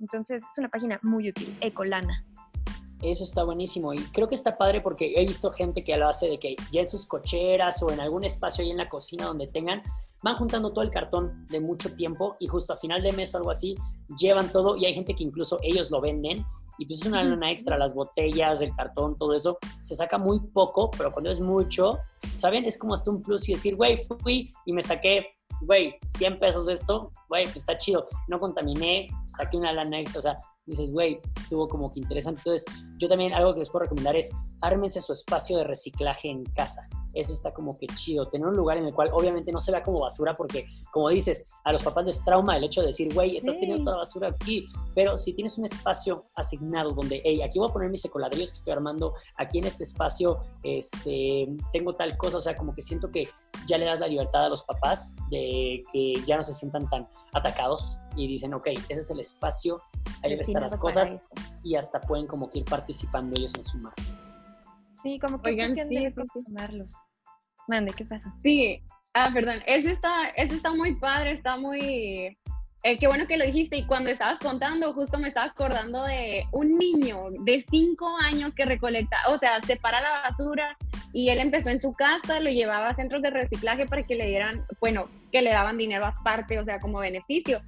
Entonces 0.00 0.42
es 0.50 0.58
una 0.58 0.68
página 0.68 0.98
muy 1.02 1.28
útil, 1.28 1.56
Ecolana. 1.60 2.24
Eso 3.02 3.24
está 3.24 3.42
buenísimo 3.42 3.92
y 3.92 3.98
creo 4.12 4.28
que 4.28 4.36
está 4.36 4.56
padre 4.56 4.80
porque 4.80 5.12
he 5.16 5.26
visto 5.26 5.50
gente 5.50 5.82
que 5.82 5.96
lo 5.96 6.08
hace 6.08 6.28
de 6.28 6.38
que 6.38 6.54
ya 6.70 6.80
en 6.80 6.86
sus 6.86 7.06
cocheras 7.06 7.82
o 7.82 7.90
en 7.90 8.00
algún 8.00 8.22
espacio 8.22 8.62
ahí 8.62 8.70
en 8.70 8.76
la 8.76 8.88
cocina 8.88 9.26
donde 9.26 9.48
tengan, 9.48 9.82
van 10.22 10.36
juntando 10.36 10.72
todo 10.72 10.84
el 10.84 10.90
cartón 10.90 11.46
de 11.48 11.60
mucho 11.60 11.94
tiempo 11.96 12.36
y 12.38 12.46
justo 12.46 12.72
a 12.72 12.76
final 12.76 13.02
de 13.02 13.10
mes 13.12 13.34
o 13.34 13.38
algo 13.38 13.50
así, 13.50 13.74
llevan 14.18 14.52
todo 14.52 14.76
y 14.76 14.86
hay 14.86 14.94
gente 14.94 15.14
que 15.14 15.24
incluso 15.24 15.58
ellos 15.62 15.90
lo 15.90 16.00
venden 16.00 16.46
y 16.78 16.86
pues 16.86 17.00
es 17.00 17.06
una 17.06 17.22
luna 17.22 17.50
extra, 17.50 17.76
las 17.76 17.94
botellas, 17.94 18.60
el 18.60 18.74
cartón, 18.74 19.16
todo 19.16 19.34
eso, 19.34 19.58
se 19.82 19.94
saca 19.94 20.18
muy 20.18 20.40
poco, 20.40 20.90
pero 20.90 21.12
cuando 21.12 21.30
es 21.30 21.40
mucho, 21.40 21.98
¿saben? 22.34 22.64
Es 22.64 22.78
como 22.78 22.94
hasta 22.94 23.10
un 23.10 23.22
plus 23.22 23.48
y 23.48 23.52
decir, 23.52 23.76
güey, 23.76 23.96
fui 24.20 24.52
y 24.64 24.72
me 24.72 24.82
saqué, 24.82 25.26
güey, 25.60 25.94
100 26.06 26.38
pesos 26.38 26.66
de 26.66 26.72
esto, 26.72 27.12
güey, 27.28 27.44
pues 27.44 27.56
está 27.56 27.76
chido, 27.78 28.08
no 28.28 28.40
contaminé, 28.40 29.08
saqué 29.26 29.56
una 29.56 29.72
lana 29.72 30.00
extra, 30.00 30.18
o 30.18 30.22
sea, 30.22 30.40
dices, 30.66 30.92
güey, 30.92 31.20
estuvo 31.36 31.68
como 31.68 31.90
que 31.90 32.00
interesante. 32.00 32.40
Entonces, 32.40 32.64
yo 32.98 33.08
también 33.08 33.32
algo 33.32 33.52
que 33.52 33.60
les 33.60 33.70
puedo 33.70 33.84
recomendar 33.84 34.16
es 34.16 34.30
ármense 34.60 35.00
su 35.00 35.12
espacio 35.12 35.58
de 35.58 35.64
reciclaje 35.64 36.28
en 36.28 36.44
casa. 36.44 36.88
Eso 37.14 37.32
está 37.32 37.52
como 37.52 37.76
que 37.76 37.86
chido. 37.88 38.28
Tener 38.28 38.46
un 38.46 38.56
lugar 38.56 38.78
en 38.78 38.86
el 38.86 38.94
cual 38.94 39.10
obviamente 39.12 39.52
no 39.52 39.60
se 39.60 39.72
vea 39.72 39.82
como 39.82 40.00
basura, 40.00 40.34
porque 40.34 40.66
como 40.90 41.08
dices, 41.08 41.50
a 41.64 41.72
los 41.72 41.82
papás 41.82 42.04
les 42.04 42.24
trauma 42.24 42.56
el 42.56 42.64
hecho 42.64 42.80
de 42.80 42.88
decir, 42.88 43.12
güey, 43.12 43.36
estás 43.36 43.58
teniendo 43.58 43.82
toda 43.82 43.96
la 43.96 44.02
basura 44.02 44.28
aquí. 44.28 44.66
Pero 44.94 45.16
si 45.16 45.34
tienes 45.34 45.58
un 45.58 45.64
espacio 45.64 46.26
asignado 46.34 46.92
donde, 46.92 47.22
hey, 47.24 47.42
aquí 47.42 47.58
voy 47.58 47.68
a 47.68 47.72
poner 47.72 47.90
mis 47.90 48.04
ecoladrillos 48.04 48.50
que 48.50 48.58
estoy 48.58 48.72
armando, 48.72 49.14
aquí 49.36 49.58
en 49.58 49.66
este 49.66 49.84
espacio 49.84 50.40
este, 50.62 51.48
tengo 51.72 51.94
tal 51.94 52.16
cosa, 52.16 52.38
o 52.38 52.40
sea, 52.40 52.56
como 52.56 52.74
que 52.74 52.82
siento 52.82 53.10
que 53.10 53.28
ya 53.66 53.78
le 53.78 53.86
das 53.86 54.00
la 54.00 54.08
libertad 54.08 54.46
a 54.46 54.48
los 54.48 54.62
papás 54.62 55.16
de 55.30 55.82
que 55.92 56.14
ya 56.26 56.36
no 56.36 56.42
se 56.42 56.54
sientan 56.54 56.88
tan 56.88 57.08
atacados 57.32 58.00
y 58.16 58.26
dicen, 58.26 58.54
ok, 58.54 58.68
ese 58.88 59.00
es 59.00 59.10
el 59.10 59.20
espacio, 59.20 59.82
ahí 60.22 60.34
están 60.34 60.62
las 60.62 60.76
cosas 60.76 61.20
y 61.62 61.76
hasta 61.76 62.00
pueden 62.00 62.26
como 62.26 62.50
que 62.50 62.60
ir 62.60 62.64
participando 62.64 63.34
ellos 63.38 63.54
en 63.54 63.64
su 63.64 63.78
marca. 63.78 64.21
Sí, 65.02 65.18
como 65.18 65.40
que 65.40 65.50
Oigan, 65.50 65.74
sí, 65.88 66.14
sumarlos. 66.44 66.94
Mande, 67.68 67.92
¿qué 67.92 68.04
pasa? 68.04 68.32
Sí, 68.42 68.82
ah, 69.14 69.30
perdón, 69.32 69.62
ese 69.66 69.92
está, 69.92 70.28
ese 70.36 70.54
está 70.54 70.72
muy 70.72 70.94
padre, 70.96 71.32
está 71.32 71.56
muy... 71.56 72.36
Eh, 72.84 72.98
qué 72.98 73.06
bueno 73.06 73.28
que 73.28 73.36
lo 73.36 73.44
dijiste 73.44 73.76
y 73.76 73.86
cuando 73.86 74.10
estabas 74.10 74.40
contando 74.40 74.92
justo 74.92 75.16
me 75.16 75.28
estaba 75.28 75.46
acordando 75.46 76.02
de 76.02 76.44
un 76.50 76.76
niño 76.78 77.30
de 77.44 77.64
cinco 77.70 78.16
años 78.18 78.56
que 78.56 78.64
recolecta, 78.64 79.16
o 79.28 79.38
sea, 79.38 79.60
separa 79.60 80.00
la 80.00 80.22
basura 80.22 80.76
y 81.12 81.28
él 81.28 81.38
empezó 81.38 81.70
en 81.70 81.80
su 81.80 81.92
casa, 81.92 82.40
lo 82.40 82.50
llevaba 82.50 82.88
a 82.88 82.94
centros 82.94 83.22
de 83.22 83.30
reciclaje 83.30 83.86
para 83.86 84.02
que 84.02 84.16
le 84.16 84.26
dieran, 84.26 84.66
bueno, 84.80 85.08
que 85.30 85.42
le 85.42 85.50
daban 85.50 85.78
dinero 85.78 86.06
aparte, 86.06 86.58
o 86.58 86.64
sea, 86.64 86.80
como 86.80 86.98
beneficio 86.98 87.62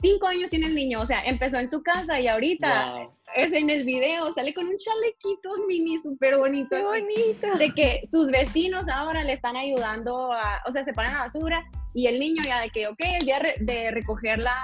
cinco 0.00 0.26
años 0.26 0.50
tiene 0.50 0.66
el 0.66 0.74
niño, 0.74 1.00
o 1.00 1.06
sea, 1.06 1.22
empezó 1.24 1.58
en 1.58 1.70
su 1.70 1.82
casa 1.82 2.20
y 2.20 2.28
ahorita 2.28 3.08
es 3.36 3.52
en 3.52 3.70
el 3.70 3.84
video, 3.84 4.32
sale 4.32 4.52
con 4.54 4.66
un 4.66 4.76
chalequito 4.76 5.66
mini 5.66 5.98
súper 6.02 6.36
bonito. 6.36 6.76
bonito. 6.82 7.58
De 7.58 7.72
que 7.72 8.00
sus 8.10 8.30
vecinos 8.30 8.86
ahora 8.88 9.24
le 9.24 9.32
están 9.32 9.56
ayudando 9.56 10.32
a, 10.32 10.60
o 10.66 10.70
sea, 10.70 10.84
se 10.84 10.92
paran 10.92 11.14
la 11.14 11.20
basura 11.20 11.64
y 11.94 12.06
el 12.06 12.18
niño 12.18 12.42
ya 12.44 12.60
de 12.60 12.70
que, 12.70 12.86
ok, 12.88 13.00
el 13.20 13.26
día 13.26 13.40
de 13.60 13.90
recoger 13.90 14.38
la, 14.38 14.56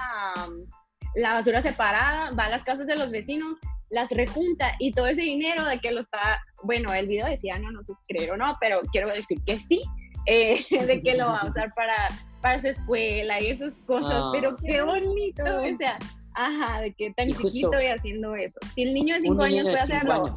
la 1.15 1.33
basura 1.33 1.61
separada, 1.61 2.31
va 2.31 2.45
a 2.45 2.49
las 2.49 2.63
casas 2.63 2.87
de 2.87 2.95
los 2.95 3.11
vecinos, 3.11 3.57
las 3.89 4.09
rejunta 4.09 4.73
y 4.79 4.91
todo 4.91 5.07
ese 5.07 5.21
dinero 5.21 5.65
de 5.65 5.79
que 5.79 5.91
lo 5.91 6.01
está, 6.01 6.41
bueno, 6.63 6.93
el 6.93 7.07
video 7.07 7.27
decía, 7.27 7.57
no, 7.57 7.71
no 7.71 7.83
sé 7.83 7.93
si 7.93 8.13
creer 8.13 8.31
o 8.31 8.37
no, 8.37 8.57
pero 8.59 8.81
quiero 8.91 9.09
decir 9.09 9.37
que 9.45 9.57
sí, 9.57 9.83
eh, 10.25 10.65
de 10.87 11.01
que 11.01 11.15
lo 11.15 11.27
va 11.27 11.39
a 11.39 11.47
usar 11.47 11.73
para 11.73 12.07
para 12.47 12.61
su 12.61 12.67
escuela 12.69 13.41
y 13.41 13.47
esas 13.47 13.73
cosas, 13.85 14.13
ah, 14.13 14.29
pero 14.31 14.55
qué 14.55 14.81
bonito, 14.81 15.43
o 15.43 15.77
sea, 15.77 15.99
ajá, 16.33 16.79
de 16.79 16.93
que 16.93 17.11
tan 17.11 17.29
chiquito 17.29 17.81
y 17.81 17.87
haciendo 17.87 18.35
eso. 18.35 18.57
Si 18.73 18.83
el 18.83 18.93
niño 18.93 19.15
de 19.15 19.21
5 19.23 19.43
años 19.43 19.63
puede 19.63 19.79
hacerlo, 19.79 20.33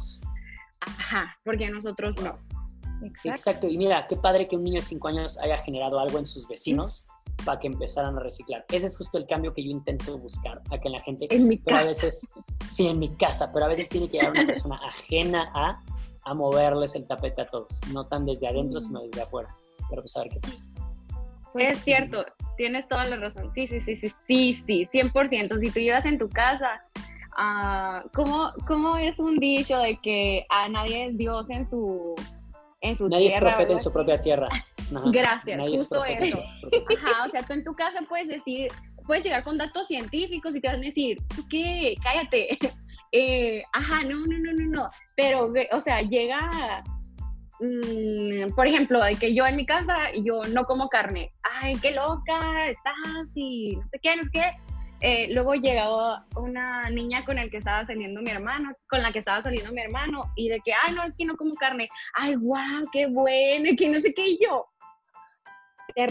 ajá, 0.81 1.37
porque 1.45 1.69
nosotros 1.69 2.17
no. 2.21 2.37
Exacto. 3.01 3.29
Exacto. 3.29 3.67
y 3.69 3.77
mira, 3.77 4.05
qué 4.07 4.17
padre 4.17 4.45
que 4.45 4.57
un 4.57 4.65
niño 4.65 4.81
de 4.81 4.81
5 4.81 5.07
años 5.07 5.37
haya 5.37 5.57
generado 5.59 6.01
algo 6.01 6.19
en 6.19 6.25
sus 6.25 6.49
vecinos 6.49 7.07
para 7.45 7.59
que 7.59 7.67
empezaran 7.67 8.17
a 8.17 8.19
reciclar. 8.19 8.65
Ese 8.69 8.87
es 8.87 8.97
justo 8.97 9.17
el 9.17 9.25
cambio 9.25 9.53
que 9.53 9.63
yo 9.63 9.71
intento 9.71 10.17
buscar, 10.17 10.61
a 10.69 10.79
que 10.79 10.89
la 10.89 10.99
gente... 10.99 11.33
En 11.33 11.47
mi 11.47 11.59
pero 11.59 11.77
casa. 11.77 11.85
a 11.85 11.87
veces, 11.87 12.33
sí, 12.69 12.87
en 12.87 12.99
mi 12.99 13.15
casa, 13.15 13.53
pero 13.53 13.65
a 13.65 13.67
veces 13.69 13.87
tiene 13.87 14.09
que 14.09 14.17
llegar 14.17 14.31
una 14.31 14.45
persona 14.47 14.81
ajena 14.85 15.49
a, 15.55 15.81
a 16.25 16.33
moverles 16.33 16.93
el 16.95 17.07
tapete 17.07 17.41
a 17.41 17.47
todos, 17.47 17.79
no 17.93 18.05
tan 18.05 18.25
desde 18.25 18.49
adentro, 18.49 18.79
mm. 18.79 18.83
sino 18.83 19.01
desde 19.01 19.21
afuera. 19.21 19.55
Pero 19.89 20.01
pues 20.01 20.15
a 20.17 20.23
ver 20.23 20.29
qué 20.29 20.39
pasa. 20.41 20.65
Es 21.55 21.79
cierto, 21.83 22.25
tienes 22.57 22.87
toda 22.87 23.05
la 23.05 23.17
razón. 23.17 23.51
Sí, 23.53 23.67
sí, 23.67 23.81
sí, 23.81 23.95
sí, 23.95 24.11
sí, 24.27 24.63
sí, 24.65 24.87
100%. 24.91 25.59
Si 25.59 25.71
tú 25.71 25.79
llevas 25.79 26.05
en 26.05 26.17
tu 26.17 26.29
casa, 26.29 26.81
uh, 27.37 28.07
¿cómo, 28.13 28.53
¿cómo, 28.67 28.97
es 28.97 29.19
un 29.19 29.37
dicho 29.37 29.77
de 29.79 29.97
que 30.01 30.45
a 30.49 30.69
nadie 30.69 31.07
es 31.07 31.17
Dios 31.17 31.45
en 31.49 31.69
su, 31.69 32.15
en 32.81 32.97
su 32.97 33.09
nadie 33.09 33.27
tierra? 33.27 33.39
Nadie 33.49 33.51
es 33.51 33.55
profeta 33.55 33.73
en 33.73 33.79
su 33.79 33.93
propia 33.93 34.21
tierra. 34.21 34.49
Gracias, 35.11 35.59
justo 35.69 36.05
eso. 36.05 36.39
Ajá, 36.39 37.25
o 37.25 37.29
sea, 37.29 37.43
tú 37.43 37.53
en 37.53 37.63
tu 37.63 37.73
casa 37.73 37.99
puedes 38.07 38.27
decir, 38.27 38.67
puedes 39.05 39.23
llegar 39.23 39.43
con 39.43 39.57
datos 39.57 39.87
científicos 39.87 40.55
y 40.55 40.61
te 40.61 40.67
van 40.67 40.77
a 40.77 40.85
decir, 40.85 41.17
¿tú 41.35 41.45
qué? 41.49 41.95
Cállate. 42.03 42.57
Eh, 43.13 43.61
ajá, 43.73 44.05
no, 44.05 44.25
no, 44.25 44.37
no, 44.39 44.53
no, 44.53 44.69
no. 44.69 44.89
Pero, 45.17 45.51
o 45.73 45.81
sea, 45.81 46.01
llega 46.01 46.81
Mm, 47.61 48.55
por 48.55 48.65
ejemplo, 48.65 49.03
de 49.03 49.15
que 49.15 49.35
yo 49.35 49.45
en 49.45 49.55
mi 49.55 49.65
casa, 49.67 50.11
yo 50.23 50.41
no 50.49 50.65
como 50.65 50.89
carne. 50.89 51.31
Ay, 51.43 51.75
qué 51.79 51.91
loca 51.91 52.67
estás 52.67 53.31
y 53.35 53.75
no 53.75 53.83
sé 53.91 53.99
qué, 54.01 54.15
no 54.15 54.23
sé 54.23 54.29
qué. 54.33 54.51
Eh, 55.01 55.27
luego 55.31 55.53
llegó 55.53 56.15
una 56.35 56.89
niña 56.89 57.23
con 57.23 57.37
el 57.37 57.51
que 57.51 57.57
estaba 57.57 57.85
saliendo 57.85 58.21
mi 58.21 58.31
hermano, 58.31 58.73
con 58.89 59.01
la 59.01 59.11
que 59.11 59.19
estaba 59.19 59.41
saliendo 59.41 59.71
mi 59.71 59.81
hermano, 59.81 60.31
y 60.35 60.49
de 60.49 60.59
que, 60.61 60.73
ay, 60.73 60.93
no, 60.93 61.03
es 61.03 61.13
que 61.15 61.25
no 61.25 61.35
como 61.35 61.53
carne. 61.53 61.87
Ay, 62.15 62.35
guau, 62.35 62.81
qué 62.91 63.07
bueno, 63.07 63.69
y 63.69 63.75
que 63.75 63.89
no 63.89 63.99
sé 63.99 64.13
qué, 64.13 64.27
y 64.27 64.39
yo. 64.43 64.65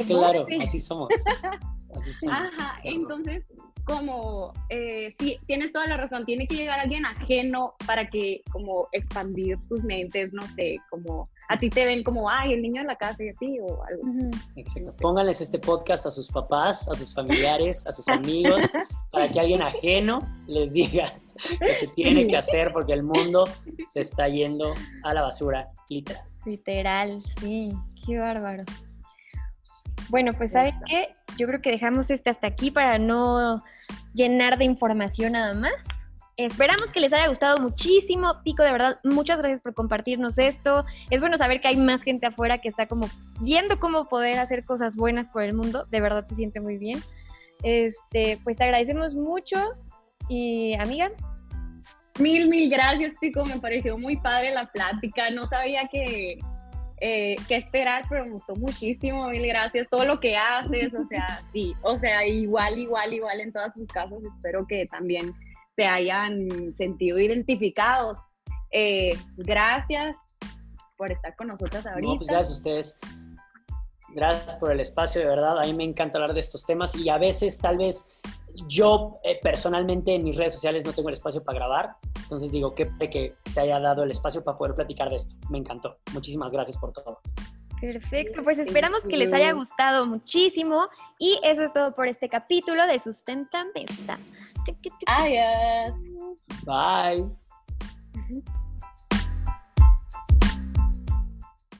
Claro, 0.06 0.46
así 0.60 0.78
somos. 0.78 1.08
Ajá, 2.30 2.80
entonces, 2.84 3.44
como, 3.84 4.52
eh, 4.68 5.14
sí, 5.18 5.38
tienes 5.46 5.72
toda 5.72 5.86
la 5.86 5.96
razón, 5.96 6.24
tiene 6.24 6.46
que 6.46 6.56
llegar 6.56 6.80
alguien 6.80 7.04
ajeno 7.06 7.74
para 7.86 8.08
que, 8.08 8.42
como, 8.50 8.88
expandir 8.92 9.58
sus 9.68 9.82
mentes, 9.84 10.32
no 10.32 10.42
sé, 10.54 10.78
como, 10.90 11.28
a 11.48 11.58
ti 11.58 11.70
te 11.70 11.84
ven 11.84 12.02
como, 12.02 12.30
ay, 12.30 12.52
el 12.52 12.62
niño 12.62 12.80
en 12.80 12.86
la 12.86 12.96
casa 12.96 13.22
y 13.24 13.28
así, 13.28 13.58
o 13.60 13.82
algo. 13.84 14.30
Exacto. 14.56 14.94
Pónganles 14.96 15.40
este 15.40 15.58
podcast 15.58 16.06
a 16.06 16.10
sus 16.10 16.28
papás, 16.28 16.88
a 16.88 16.94
sus 16.94 17.14
familiares, 17.14 17.86
a 17.86 17.92
sus 17.92 18.06
amigos, 18.08 18.64
para 19.10 19.30
que 19.30 19.40
alguien 19.40 19.62
ajeno 19.62 20.20
les 20.46 20.72
diga 20.72 21.12
que 21.58 21.74
se 21.74 21.86
tiene 21.88 22.26
que 22.26 22.36
hacer 22.36 22.72
porque 22.72 22.92
el 22.92 23.02
mundo 23.02 23.44
se 23.84 24.00
está 24.00 24.28
yendo 24.28 24.74
a 25.02 25.14
la 25.14 25.22
basura, 25.22 25.68
literal. 25.88 26.24
Literal, 26.46 27.22
sí, 27.40 27.70
qué 28.06 28.18
bárbaro. 28.18 28.64
Bueno, 30.10 30.32
pues 30.34 30.52
¿sabes 30.52 30.74
qué? 30.86 31.14
Yo 31.38 31.46
creo 31.46 31.62
que 31.62 31.70
dejamos 31.70 32.10
este 32.10 32.30
hasta 32.30 32.48
aquí 32.48 32.70
para 32.70 32.98
no 32.98 33.62
llenar 34.12 34.58
de 34.58 34.64
información 34.64 35.32
nada 35.32 35.54
más. 35.54 35.72
Esperamos 36.36 36.86
que 36.88 37.00
les 37.00 37.12
haya 37.12 37.28
gustado 37.28 37.58
muchísimo. 37.58 38.42
Pico, 38.42 38.62
de 38.62 38.72
verdad, 38.72 38.98
muchas 39.04 39.38
gracias 39.38 39.60
por 39.60 39.74
compartirnos 39.74 40.38
esto. 40.38 40.84
Es 41.10 41.20
bueno 41.20 41.36
saber 41.36 41.60
que 41.60 41.68
hay 41.68 41.76
más 41.76 42.02
gente 42.02 42.26
afuera 42.26 42.58
que 42.58 42.68
está 42.68 42.86
como 42.86 43.08
viendo 43.40 43.78
cómo 43.78 44.08
poder 44.08 44.38
hacer 44.38 44.64
cosas 44.64 44.96
buenas 44.96 45.28
por 45.28 45.44
el 45.44 45.54
mundo. 45.54 45.86
De 45.90 46.00
verdad 46.00 46.26
se 46.26 46.34
siente 46.34 46.60
muy 46.60 46.76
bien. 46.76 47.00
Este, 47.62 48.38
pues 48.42 48.56
te 48.56 48.64
agradecemos 48.64 49.14
mucho. 49.14 49.58
Y 50.28 50.74
amiga. 50.74 51.12
Mil, 52.18 52.48
mil 52.48 52.68
gracias, 52.70 53.12
Pico. 53.20 53.44
Me 53.44 53.60
pareció 53.60 53.96
muy 53.98 54.16
padre 54.16 54.50
la 54.50 54.66
plática. 54.72 55.30
No 55.30 55.46
sabía 55.46 55.88
que, 55.88 56.38
eh, 57.00 57.36
qué 57.48 57.56
esperar, 57.56 58.04
pero 58.08 58.24
me 58.24 58.32
gustó 58.32 58.54
muchísimo, 58.56 59.28
mil 59.28 59.46
gracias, 59.46 59.88
todo 59.88 60.04
lo 60.04 60.20
que 60.20 60.36
haces, 60.36 60.92
o 60.94 61.06
sea, 61.06 61.40
sí, 61.52 61.74
o 61.82 61.98
sea, 61.98 62.26
igual, 62.26 62.78
igual, 62.78 63.14
igual 63.14 63.40
en 63.40 63.52
todas 63.52 63.72
sus 63.74 63.86
casos, 63.86 64.22
espero 64.36 64.66
que 64.66 64.86
también 64.86 65.34
se 65.76 65.86
hayan 65.86 66.74
sentido 66.74 67.18
identificados. 67.18 68.18
Eh, 68.70 69.18
gracias 69.38 70.14
por 70.96 71.10
estar 71.10 71.34
con 71.36 71.48
nosotros 71.48 71.86
ahorita. 71.86 72.12
No, 72.12 72.16
pues 72.16 72.28
gracias 72.28 72.50
a 72.50 72.58
ustedes. 72.58 73.00
Gracias 74.14 74.54
por 74.56 74.72
el 74.72 74.80
espacio, 74.80 75.20
de 75.22 75.28
verdad. 75.28 75.58
A 75.58 75.64
mí 75.64 75.72
me 75.72 75.84
encanta 75.84 76.18
hablar 76.18 76.34
de 76.34 76.40
estos 76.40 76.66
temas 76.66 76.94
y 76.94 77.08
a 77.08 77.16
veces 77.16 77.58
tal 77.58 77.78
vez 77.78 78.10
yo 78.66 79.18
eh, 79.24 79.38
personalmente 79.42 80.14
en 80.14 80.24
mis 80.24 80.36
redes 80.36 80.54
sociales 80.54 80.84
no 80.84 80.92
tengo 80.92 81.08
el 81.08 81.14
espacio 81.14 81.42
para 81.42 81.58
grabar, 81.58 81.96
entonces 82.22 82.52
digo 82.52 82.74
que, 82.74 82.90
que 83.10 83.34
se 83.44 83.60
haya 83.60 83.80
dado 83.80 84.02
el 84.02 84.10
espacio 84.10 84.42
para 84.44 84.56
poder 84.56 84.74
platicar 84.74 85.10
de 85.10 85.16
esto. 85.16 85.34
Me 85.50 85.58
encantó. 85.58 85.98
Muchísimas 86.12 86.52
gracias 86.52 86.78
por 86.78 86.92
todo. 86.92 87.20
Perfecto, 87.80 88.42
pues 88.44 88.58
esperamos 88.58 89.02
que 89.04 89.16
les 89.16 89.32
haya 89.32 89.52
gustado 89.52 90.04
muchísimo 90.04 90.88
y 91.18 91.40
eso 91.42 91.62
es 91.62 91.72
todo 91.72 91.94
por 91.94 92.06
este 92.06 92.28
capítulo 92.28 92.86
de 92.86 92.98
Sustenta 92.98 93.64
Mesta. 93.74 94.18
Adiós. 95.06 95.94
Bye. 96.66 97.26